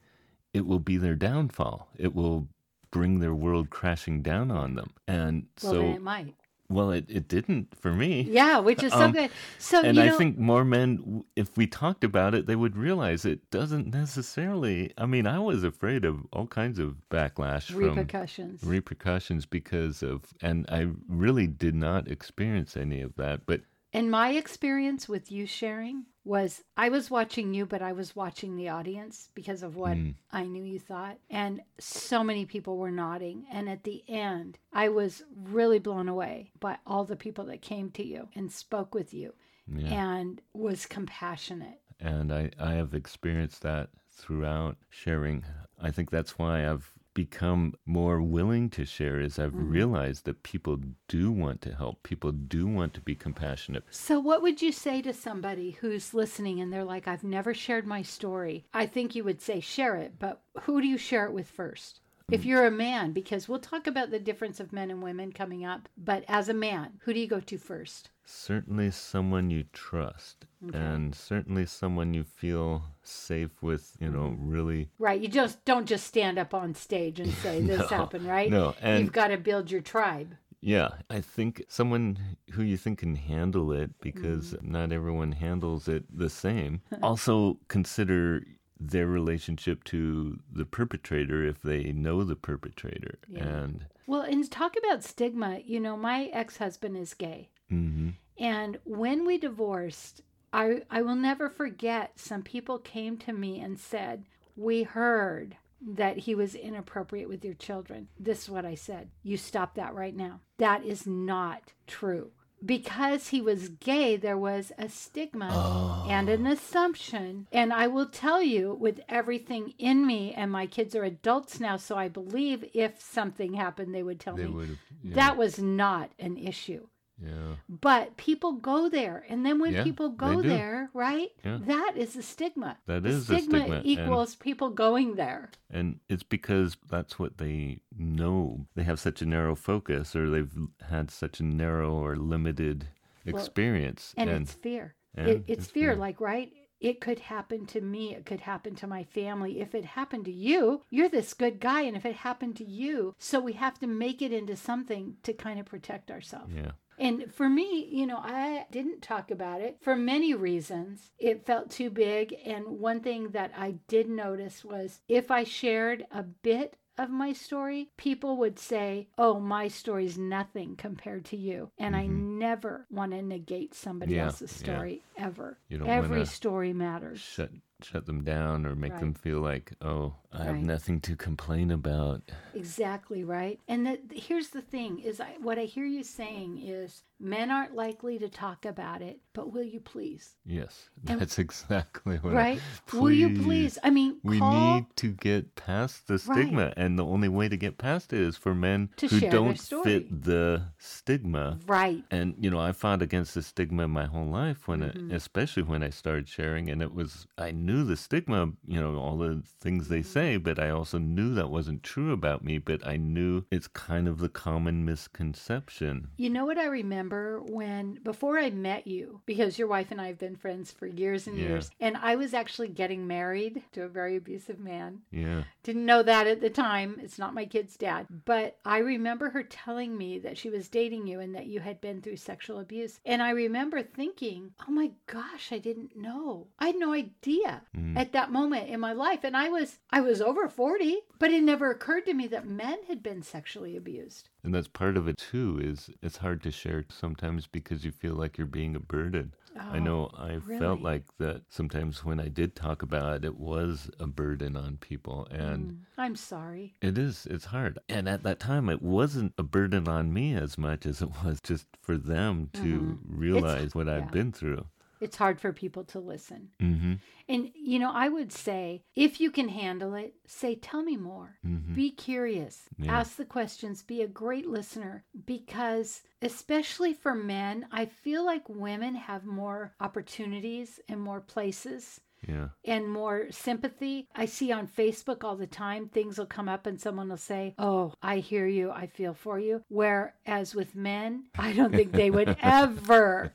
it 0.58 0.66
will 0.66 0.80
be 0.92 0.98
their 0.98 1.16
downfall. 1.16 1.78
It 1.98 2.14
will 2.20 2.48
bring 2.92 3.20
their 3.20 3.34
world 3.46 3.70
crashing 3.70 4.22
down 4.32 4.52
on 4.52 4.76
them. 4.76 4.90
And 5.08 5.34
Well, 5.64 5.74
so, 5.74 5.82
it 5.98 6.02
might. 6.02 6.34
well, 6.70 6.90
it, 6.92 7.06
it 7.10 7.28
didn't 7.28 7.66
for 7.84 7.92
me. 7.94 8.12
Yeah, 8.42 8.60
which 8.60 8.82
is 8.88 8.92
so 8.92 9.06
Um, 9.06 9.12
good. 9.12 9.32
So, 9.60 9.84
And 9.84 10.00
I 10.00 10.08
know, 10.08 10.18
think 10.18 10.38
more 10.38 10.66
men, 10.66 11.24
if 11.36 11.50
we 11.58 11.68
talked 11.68 12.04
about 12.04 12.34
it, 12.34 12.48
they 12.48 12.56
would 12.56 12.76
realize 12.78 13.24
it 13.26 13.50
doesn't 13.52 13.88
necessarily. 13.94 14.92
I 14.98 15.06
mean, 15.06 15.28
I 15.28 15.40
was 15.40 15.64
afraid 15.64 16.06
of 16.06 16.16
all 16.34 16.48
kinds 16.48 16.80
of 16.80 16.96
backlash 17.10 17.66
from 17.72 17.80
repercussions. 17.96 18.64
repercussions 18.64 19.46
because 19.46 20.02
of, 20.02 20.24
and 20.42 20.66
I 20.70 20.88
really 21.08 21.48
did 21.48 21.76
not 21.76 22.08
experience 22.10 22.76
any 22.76 23.02
of 23.02 23.16
that. 23.18 23.46
But 23.46 23.62
And 23.98 24.12
my 24.12 24.30
experience 24.32 25.10
with 25.10 25.32
you 25.32 25.48
sharing 25.48 26.06
was 26.24 26.62
I 26.76 26.90
was 26.90 27.10
watching 27.10 27.54
you, 27.54 27.66
but 27.66 27.82
I 27.82 27.94
was 27.94 28.16
watching 28.16 28.56
the 28.56 28.70
audience 28.70 29.30
because 29.34 29.64
of 29.64 29.76
what 29.76 29.98
Mm. 29.98 30.14
I 30.32 30.44
knew 30.44 30.64
you 30.64 30.80
thought. 30.80 31.18
And 31.30 31.62
so 31.80 32.24
many 32.24 32.46
people 32.46 32.78
were 32.78 32.92
nodding. 32.92 33.46
And 33.52 33.68
at 33.70 33.84
the 33.86 34.04
end, 34.08 34.60
I 34.72 34.90
was 34.90 35.24
really 35.36 35.80
blown 35.80 36.08
away 36.10 36.52
by 36.60 36.78
all 36.86 37.06
the 37.06 37.16
people 37.16 37.46
that 37.46 37.62
came 37.62 37.90
to 37.92 38.06
you 38.06 38.30
and 38.36 38.52
spoke 38.52 38.94
with 38.94 39.14
you 39.14 39.34
yeah. 39.68 39.88
and 40.12 40.42
was 40.54 40.86
compassionate. 40.86 41.80
and 42.00 42.32
I, 42.32 42.52
I 42.60 42.74
have 42.74 42.94
experienced 42.94 43.62
that 43.64 43.90
throughout 44.12 44.78
sharing. 44.90 45.44
I 45.82 45.90
think 45.92 46.12
that's 46.12 46.38
why 46.38 46.70
I've 46.70 46.94
become 47.18 47.74
more 47.84 48.22
willing 48.22 48.70
to 48.70 48.86
share 48.86 49.20
is 49.20 49.40
I've 49.40 49.50
mm-hmm. 49.50 49.72
realized 49.72 50.26
that 50.26 50.44
people 50.44 50.78
do 51.08 51.32
want 51.32 51.64
to 51.64 51.74
help. 51.74 52.04
People 52.04 52.32
do 52.32 52.68
want 52.68 52.94
to 52.94 53.02
be 53.02 53.16
compassionate. 53.16 53.86
So, 53.90 54.20
what 54.20 54.44
would 54.44 54.62
you 54.62 54.72
say 54.72 55.02
to 55.02 55.14
somebody 55.14 55.72
who's 55.72 56.14
listening 56.14 56.60
and 56.60 56.72
they're 56.72 56.84
like, 56.84 57.08
I've 57.08 57.24
never 57.24 57.56
shared 57.56 57.88
my 57.88 58.04
story? 58.04 58.66
I 58.72 58.86
think 58.86 59.16
you 59.16 59.24
would 59.24 59.42
say, 59.42 59.60
share 59.62 59.96
it, 59.96 60.20
but 60.20 60.44
who 60.62 60.80
do 60.80 60.88
you 60.88 61.00
share 61.00 61.26
it 61.26 61.34
with 61.34 61.50
first? 61.50 62.02
If 62.30 62.44
you're 62.44 62.66
a 62.66 62.72
man, 62.72 63.14
because 63.14 63.48
we'll 63.48 63.60
talk 63.60 63.88
about 63.88 64.12
the 64.12 64.20
difference 64.20 64.60
of 64.60 64.74
men 64.74 64.92
and 64.92 65.02
women 65.02 65.32
coming 65.32 65.64
up, 65.64 65.88
but 65.98 66.26
as 66.28 66.50
a 66.50 66.54
man, 66.54 67.00
who 67.06 67.14
do 67.14 67.22
you 67.22 67.28
go 67.28 67.40
to 67.40 67.58
first? 67.58 68.10
Certainly 68.26 68.92
someone 68.92 69.50
you 69.50 69.64
trust 69.72 70.46
and 70.74 71.16
certainly 71.16 71.66
someone 71.66 72.14
you 72.14 72.26
feel 72.26 72.84
safe 73.02 73.64
with, 73.64 73.96
you 74.02 74.10
know, 74.10 74.36
really 74.38 74.90
Right. 75.00 75.22
You 75.22 75.30
just 75.30 75.64
don't 75.64 75.86
just 75.86 76.06
stand 76.06 76.38
up 76.38 76.54
on 76.54 76.76
stage 76.76 77.22
and 77.22 77.32
say 77.36 77.62
this 77.62 77.80
No, 77.92 77.98
happened, 77.98 78.28
right? 78.28 78.52
no, 78.52 78.76
and- 78.82 79.00
You've 79.06 79.14
got 79.14 79.30
to 79.30 79.38
build 79.38 79.72
your 79.72 79.80
tribe. 79.82 80.36
Yeah, 80.60 80.90
I 81.10 81.22
think 81.22 81.64
someone 81.70 82.18
who 82.52 82.64
you 82.64 82.76
think 82.76 83.00
can 83.00 83.16
handle 83.16 83.72
it 83.72 83.92
because 84.02 84.52
Mm-hmm. 84.54 84.70
not 84.72 84.92
everyone 84.92 85.32
handles 85.32 85.88
it 85.88 86.04
the 86.14 86.30
same. 86.30 86.82
also 87.02 87.60
consider 87.70 88.44
their 88.80 89.08
relationship 89.08 89.84
to 89.86 90.40
the 90.52 90.66
perpetrator 90.66 91.44
if 91.44 91.62
they 91.62 91.92
know 91.92 92.24
the 92.24 92.36
perpetrator. 92.36 93.18
Yeah. 93.28 93.44
And 93.44 93.86
Well, 94.06 94.22
and 94.22 94.50
talk 94.52 94.76
about 94.78 95.04
stigma. 95.04 95.60
You 95.66 95.80
know, 95.80 95.98
my 95.98 96.26
ex 96.26 96.58
husband 96.58 96.98
is 96.98 97.14
gay. 97.14 97.50
mhm, 97.72 98.14
And 98.40 98.80
when 98.86 99.26
we 99.26 99.38
divorced, 99.38 100.22
I, 100.54 100.84
I 100.90 101.02
will 101.02 101.16
never 101.16 101.50
forget 101.50 102.20
some 102.20 102.42
people 102.44 102.80
came 102.80 103.18
to 103.18 103.34
me 103.34 103.60
and 103.60 103.80
said, 103.80 104.26
We 104.56 104.84
heard 104.84 105.58
that 105.82 106.18
he 106.20 106.34
was 106.34 106.56
inappropriate 106.56 107.30
with 107.30 107.46
your 107.46 107.54
children. 107.54 108.08
This 108.20 108.44
is 108.44 108.50
what 108.50 108.66
I 108.66 108.74
said. 108.76 109.10
You 109.24 109.38
stop 109.38 109.76
that 109.76 109.94
right 109.94 110.16
now. 110.16 110.42
That 110.58 110.84
is 110.86 111.06
not 111.06 111.74
true. 111.86 112.32
Because 112.66 113.30
he 113.30 113.42
was 113.42 113.70
gay, 113.70 114.18
there 114.18 114.38
was 114.38 114.72
a 114.78 114.90
stigma 114.90 116.06
and 116.10 116.28
an 116.30 116.48
oh. 116.48 116.52
assumption. 116.52 117.48
And 117.52 117.72
I 117.72 117.88
will 117.88 118.08
tell 118.08 118.42
you, 118.42 118.74
with 118.74 119.02
everything 119.08 119.74
in 119.78 120.08
me, 120.08 120.34
and 120.34 120.52
my 120.52 120.66
kids 120.66 120.96
are 120.96 121.04
adults 121.04 121.60
now, 121.60 121.78
so 121.78 121.96
I 121.96 122.08
believe 122.08 122.66
if 122.74 123.02
something 123.02 123.54
happened, 123.54 123.94
they 123.94 124.04
would 124.04 124.20
tell 124.20 124.36
they 124.36 124.46
me. 124.46 124.78
Yeah. 125.04 125.16
that 125.16 125.38
was 125.38 125.60
not 125.60 126.12
an 126.20 126.38
issue. 126.38 126.88
Yeah. 127.24 127.56
But 127.68 128.16
people 128.18 128.54
go 128.54 128.90
there. 128.90 129.26
And 129.28 129.46
then 129.46 129.60
when 129.60 129.74
Yeah, 129.74 129.84
people 129.84 130.10
go 130.10 130.42
there, 130.42 130.90
right? 130.94 131.30
Yeah. 131.44 131.58
That 131.62 131.94
is 131.96 132.16
a 132.16 132.22
stigma. 132.22 132.78
That 132.86 133.04
the 133.04 133.10
is 133.10 133.30
a 133.30 133.38
stigma, 133.38 133.58
stigma, 133.60 133.76
and- 133.78 133.86
equals 133.88 134.36
people 134.36 134.70
going 134.70 135.16
there. 135.16 135.50
And 135.70 136.00
it's 136.10 136.24
because 136.24 136.78
that's 136.90 137.18
what 137.18 137.38
they 137.40 137.80
know. 137.98 138.68
They 138.76 138.84
have 138.84 139.00
such 139.00 139.22
a 139.22 139.26
narrow 139.26 139.56
focus, 139.56 140.16
or 140.16 140.30
they've 140.30 140.56
had 140.90 141.10
such 141.12 141.40
a 141.40 141.44
narrow 141.44 141.94
or 141.94 142.16
limited 142.16 142.88
experience. 143.26 144.14
And, 144.18 144.30
it's 144.30 144.54
fear. 144.54 144.96
and 145.16 145.28
It, 145.28 145.44
it's 145.48 145.64
it's 145.64 145.72
fear, 145.72 145.92
fear. 145.92 145.96
like, 146.00 146.22
right? 146.22 146.52
It 146.80 147.02
could 147.02 147.18
happen 147.20 147.66
to 147.68 147.82
me. 147.82 148.14
It 148.14 148.26
could 148.28 148.42
happen 148.42 148.76
to 148.76 148.86
my 148.88 149.04
family. 149.04 149.60
If 149.60 149.74
it 149.74 149.84
happened 149.84 150.26
to 150.26 150.32
you, 150.32 150.84
you're 150.92 151.10
this 151.10 151.34
good 151.34 151.60
guy. 151.60 151.82
And 151.82 151.98
if 151.98 152.06
it 152.06 152.18
happened 152.18 152.56
to 152.58 152.64
you, 152.64 153.16
so 153.18 153.40
we 153.40 153.54
have 153.54 153.80
to 153.80 153.88
make 153.88 154.22
it 154.22 154.32
into 154.32 154.56
something 154.56 155.18
to 155.24 155.34
kind 155.34 155.60
of 155.60 155.66
protect 155.66 156.12
ourselves. 156.12 156.54
yeah. 156.56 156.72
And 156.98 157.32
for 157.34 157.50
me, 157.50 157.88
you 157.92 158.06
know, 158.08 158.18
I 158.18 158.66
didn't 158.72 159.02
talk 159.02 159.30
about 159.32 159.62
it 159.62 159.78
for 159.82 159.96
many 159.96 160.34
reasons. 160.34 161.12
It 161.20 161.46
felt 161.46 161.70
too 161.70 161.90
big. 161.90 162.36
And 162.46 162.80
one 162.80 163.02
thing 163.02 163.30
that 163.30 163.52
I 163.58 163.76
did 163.88 164.10
notice 164.10 164.66
was 164.66 165.00
if 165.08 165.30
I 165.32 165.44
shared 165.44 166.06
a 166.12 166.24
bit 166.24 166.76
of 166.98 167.10
my 167.12 167.32
story, 167.32 167.92
people 167.98 168.38
would 168.38 168.58
say, 168.58 169.08
Oh, 169.20 169.40
my 169.40 169.68
story's 169.68 170.18
nothing 170.18 170.76
compared 170.76 171.26
to 171.26 171.38
you. 171.38 171.70
And 171.78 171.96
I 171.96 172.08
never 172.08 172.88
want 172.90 173.12
to 173.12 173.22
negate 173.22 173.76
somebody 173.76 174.14
Mm-hmm. 174.14 174.20
Yeah, 174.20 174.26
else's 174.26 174.52
yeah. 174.62 174.74
story 174.74 175.04
ever. 175.16 175.60
You 175.70 175.78
don't 175.78 175.88
Every 175.90 176.26
story 176.26 176.74
matters. 176.74 177.20
Shut 177.20 177.52
shut 177.84 178.08
them 178.08 178.24
down 178.24 178.66
or 178.66 178.74
make 178.76 178.98
them 178.98 179.14
feel 179.14 179.40
like, 179.40 179.72
oh, 179.84 180.16
I 180.34 180.44
have 180.44 180.56
Right. 180.56 180.64
nothing 180.64 181.00
to 181.02 181.16
complain 181.16 181.72
about. 181.72 182.22
Exactly 182.54 183.24
right. 183.24 183.60
And 183.68 183.86
the, 183.86 184.00
here's 184.14 184.50
the 184.50 184.62
thing: 184.62 185.00
is 185.00 185.20
I, 185.22 185.36
what 185.42 185.58
I 185.58 185.64
hear 185.64 185.86
you 185.86 186.04
saying 186.04 186.60
is 186.62 187.04
men 187.20 187.50
aren't 187.50 187.74
likely 187.76 188.20
to 188.20 188.28
talk 188.30 188.66
about 188.66 189.02
it, 189.02 189.20
but 189.34 189.52
will 189.54 189.64
you 189.64 189.80
please? 189.80 190.36
Yes, 190.46 190.90
And- 191.08 191.22
that's 191.22 191.40
exactly 191.48 192.18
what. 192.18 192.34
I- 192.34 192.36
Right? 192.36 192.62
Will 192.94 193.12
you 193.12 193.42
please? 193.42 193.78
I 193.84 193.90
mean, 193.90 194.18
We 194.24 194.40
call 194.40 194.52
need 194.76 194.86
to 194.98 195.12
get 195.14 195.56
past 195.56 196.08
the 196.08 196.20
stigma, 196.20 196.74
and 196.76 197.00
the 197.00 197.06
only 197.06 197.30
way 197.30 197.48
to 197.50 197.58
get 197.58 197.78
past 197.78 198.12
it 198.14 198.20
is 198.22 198.36
for 198.38 198.54
men 198.54 198.90
To 198.98 199.08
who 199.08 199.20
don't 199.22 199.58
fit 199.60 200.24
the 200.24 200.64
stigma. 200.78 201.60
right. 201.68 202.04
And 202.12 202.36
you 202.40 202.50
know, 202.50 202.60
I 202.60 202.72
fought 202.74 203.02
against 203.02 203.34
the 203.34 203.42
stigma 203.44 203.88
my 203.88 204.06
whole 204.06 204.28
life 204.28 204.68
when, 204.68 204.82
Mm-hmm. 204.82 205.12
it, 205.12 205.16
especially 205.16 205.64
when 205.64 205.84
I 205.84 205.90
started 205.90 206.28
sharing, 206.28 206.70
and 206.70 206.82
it 206.82 206.94
was 206.94 207.28
I 207.38 207.52
knew 207.52 207.84
the 207.84 207.96
stigma, 207.98 208.52
you 208.68 208.80
know, 208.82 208.96
all 208.98 209.18
the 209.18 209.42
things 209.62 209.88
they 209.88 209.98
Mm-hmm. 210.02 210.08
Say, 210.18 210.38
but 210.38 210.58
I 210.60 210.70
also 210.70 210.98
knew 210.98 211.34
that 211.36 211.50
wasn't 211.52 211.84
true 211.84 212.12
about 212.12 212.44
me. 212.44 212.58
But 212.58 212.86
I 212.86 212.98
knew 212.98 213.44
it's 213.52 213.68
kind 213.68 214.08
of 214.08 214.18
the 214.20 214.30
common 214.30 214.84
misconception. 214.86 216.08
You 216.18 216.30
know 216.30 216.46
what 216.46 216.58
I 216.58 216.66
remember 216.66 217.42
when 217.42 218.00
before 218.04 218.40
I 218.40 218.50
met 218.50 218.88
you, 218.88 219.22
because 219.26 219.60
your 219.60 219.68
wife 219.68 219.92
and 219.92 220.02
I 220.02 220.08
have 220.08 220.18
been 220.20 220.36
friends 220.36 220.72
for 220.72 220.88
years 220.88 221.28
and 221.28 221.38
Yeah. 221.38 221.48
years, 221.48 221.70
and 221.80 221.98
I 221.98 222.16
was 222.16 222.34
actually 222.34 222.70
getting 222.70 223.06
married 223.08 223.64
to 223.74 223.84
a 223.84 223.88
very 223.88 224.16
abusive 224.16 224.60
man. 224.60 225.02
Yeah, 225.12 225.44
Didn't 225.64 225.86
know 225.86 226.02
that 226.04 226.28
at 226.28 226.40
the 226.42 226.50
time. 226.50 226.98
It's 227.04 227.20
not 227.20 227.34
my 227.34 227.46
kid's 227.46 227.76
dad. 227.78 228.08
But 228.26 228.58
I 228.66 228.78
remember 228.80 229.30
her 229.32 229.44
telling 229.44 229.98
me 229.98 230.18
that 230.20 230.38
she 230.38 230.50
was 230.50 230.70
dating 230.70 231.08
you 231.08 231.20
and 231.20 231.36
that 231.36 231.48
you 231.48 231.60
had 231.60 231.82
been 231.82 232.02
through 232.02 232.18
sexual 232.18 232.60
abuse. 232.60 233.00
And 233.06 233.22
I 233.22 233.32
remember 233.32 233.82
thinking, 233.84 234.52
oh 234.68 234.72
my 234.72 234.92
gosh, 235.08 235.52
I 235.52 235.58
didn't 235.58 235.96
know. 235.96 236.48
I 236.60 236.68
had 236.68 236.78
no 236.80 236.94
idea 236.94 237.62
Mm. 237.76 237.98
at 237.98 238.14
that 238.14 238.32
moment 238.32 238.70
in 238.70 238.80
my 238.80 238.94
life. 238.94 239.24
And 239.24 239.36
I 239.36 239.50
was 239.50 239.78
I 239.92 240.00
was 240.02 240.07
over 240.22 240.48
40, 240.48 240.98
but 241.20 241.32
it 241.32 241.44
never 241.44 241.72
occurred 241.72 242.06
to 242.06 242.14
me 242.14 242.28
that 242.28 242.48
men 242.48 242.78
had 242.88 243.02
been 243.04 243.22
sexually 243.22 243.76
abused. 243.76 244.30
and 244.44 244.54
that's 244.56 244.68
part 244.68 244.96
of 244.98 245.08
it 245.08 245.18
too. 245.18 245.60
Is 245.62 245.90
it's 246.02 246.18
hard 246.18 246.42
to 246.44 246.52
share 246.52 246.86
sometimes 246.90 247.48
because 247.48 247.84
you 247.84 247.92
feel 247.92 248.14
like 248.16 248.38
you're 248.38 248.48
being 248.48 248.76
a 248.76 248.80
burden. 248.80 249.34
I 249.60 249.80
know 249.80 250.12
I 250.16 250.38
felt 250.60 250.82
Oh, 250.82 250.84
like 250.84 251.04
that 251.18 251.42
sometimes 251.50 252.06
when 252.06 252.20
I 252.20 252.28
did 252.28 252.56
talk 252.56 252.84
about 252.84 253.16
it, 253.16 253.26
it 253.26 253.38
was 253.38 253.90
a 254.00 254.06
burden 254.06 254.56
on 254.56 254.78
people. 254.78 255.28
And 255.32 255.72
Mm, 255.72 255.78
I'm 255.98 256.16
sorry. 256.16 256.76
it 256.80 256.96
is, 256.98 257.26
it's 257.30 257.46
hard. 257.46 257.80
And 257.90 258.08
at 258.08 258.22
that 258.22 258.40
time, 258.40 258.70
it 258.70 258.84
wasn't 258.84 259.34
a 259.38 259.42
burden 259.44 259.88
on 259.88 260.14
me 260.14 260.36
as 260.36 260.60
much 260.60 260.86
as 260.86 261.02
it 261.02 261.10
was 261.24 261.40
just 261.42 261.66
for 261.82 261.98
them 261.98 262.50
to 262.54 263.00
realize 263.04 263.74
what 263.74 263.88
yeah. 263.88 263.96
I've 263.98 264.12
been 264.12 264.32
through. 264.32 264.66
It's 265.00 265.18
hard 265.18 265.40
for 265.40 265.52
people 265.54 265.84
to 265.86 266.00
listen. 266.00 266.50
hmm 266.60 266.94
And, 267.30 267.52
you 267.56 267.80
know, 267.80 267.92
I 267.92 268.08
would 268.10 268.32
say 268.32 268.84
if 268.96 269.20
you 269.20 269.32
can 269.32 269.50
handle 269.50 269.94
it, 269.96 270.16
say, 270.26 270.56
tell 270.56 270.84
me 270.84 270.98
more. 270.98 271.38
hmm 271.44 271.74
Be 271.74 271.92
curious. 271.92 272.64
Yeah. 272.78 273.00
Ask 273.00 273.18
the 273.18 273.26
questions. 273.26 273.84
Be 273.84 274.02
a 274.02 274.08
great 274.08 274.48
listener 274.48 275.04
because, 275.26 276.02
especially 276.22 276.94
for 276.94 277.14
men, 277.14 277.68
I 277.72 277.86
feel 277.86 278.26
like 278.26 278.48
women 278.50 278.96
have 278.96 279.26
more 279.26 279.74
opportunities 279.80 280.80
and 280.88 281.00
more 281.02 281.22
places 281.22 282.02
Yeah. 282.28 282.48
and 282.66 282.90
more 282.90 283.28
sympathy. 283.32 284.08
I 284.16 284.26
see 284.26 284.52
on 284.52 284.68
Facebook 284.68 285.24
all 285.24 285.36
the 285.36 285.48
time 285.48 285.88
things 285.88 286.18
will 286.18 286.26
come 286.26 286.48
up 286.50 286.66
and 286.66 286.80
someone 286.80 287.10
will 287.10 287.18
say, 287.18 287.54
Oh, 287.58 287.94
I 288.02 288.18
hear 288.18 288.48
you. 288.48 288.72
I 288.72 288.88
feel 288.88 289.14
for 289.14 289.40
you. 289.40 289.62
Whereas 289.70 290.56
with 290.56 290.76
men, 290.76 291.26
I 291.38 291.54
don't 291.54 291.74
think 291.74 291.92
they 291.92 292.10
would 292.10 292.36
ever, 292.42 293.34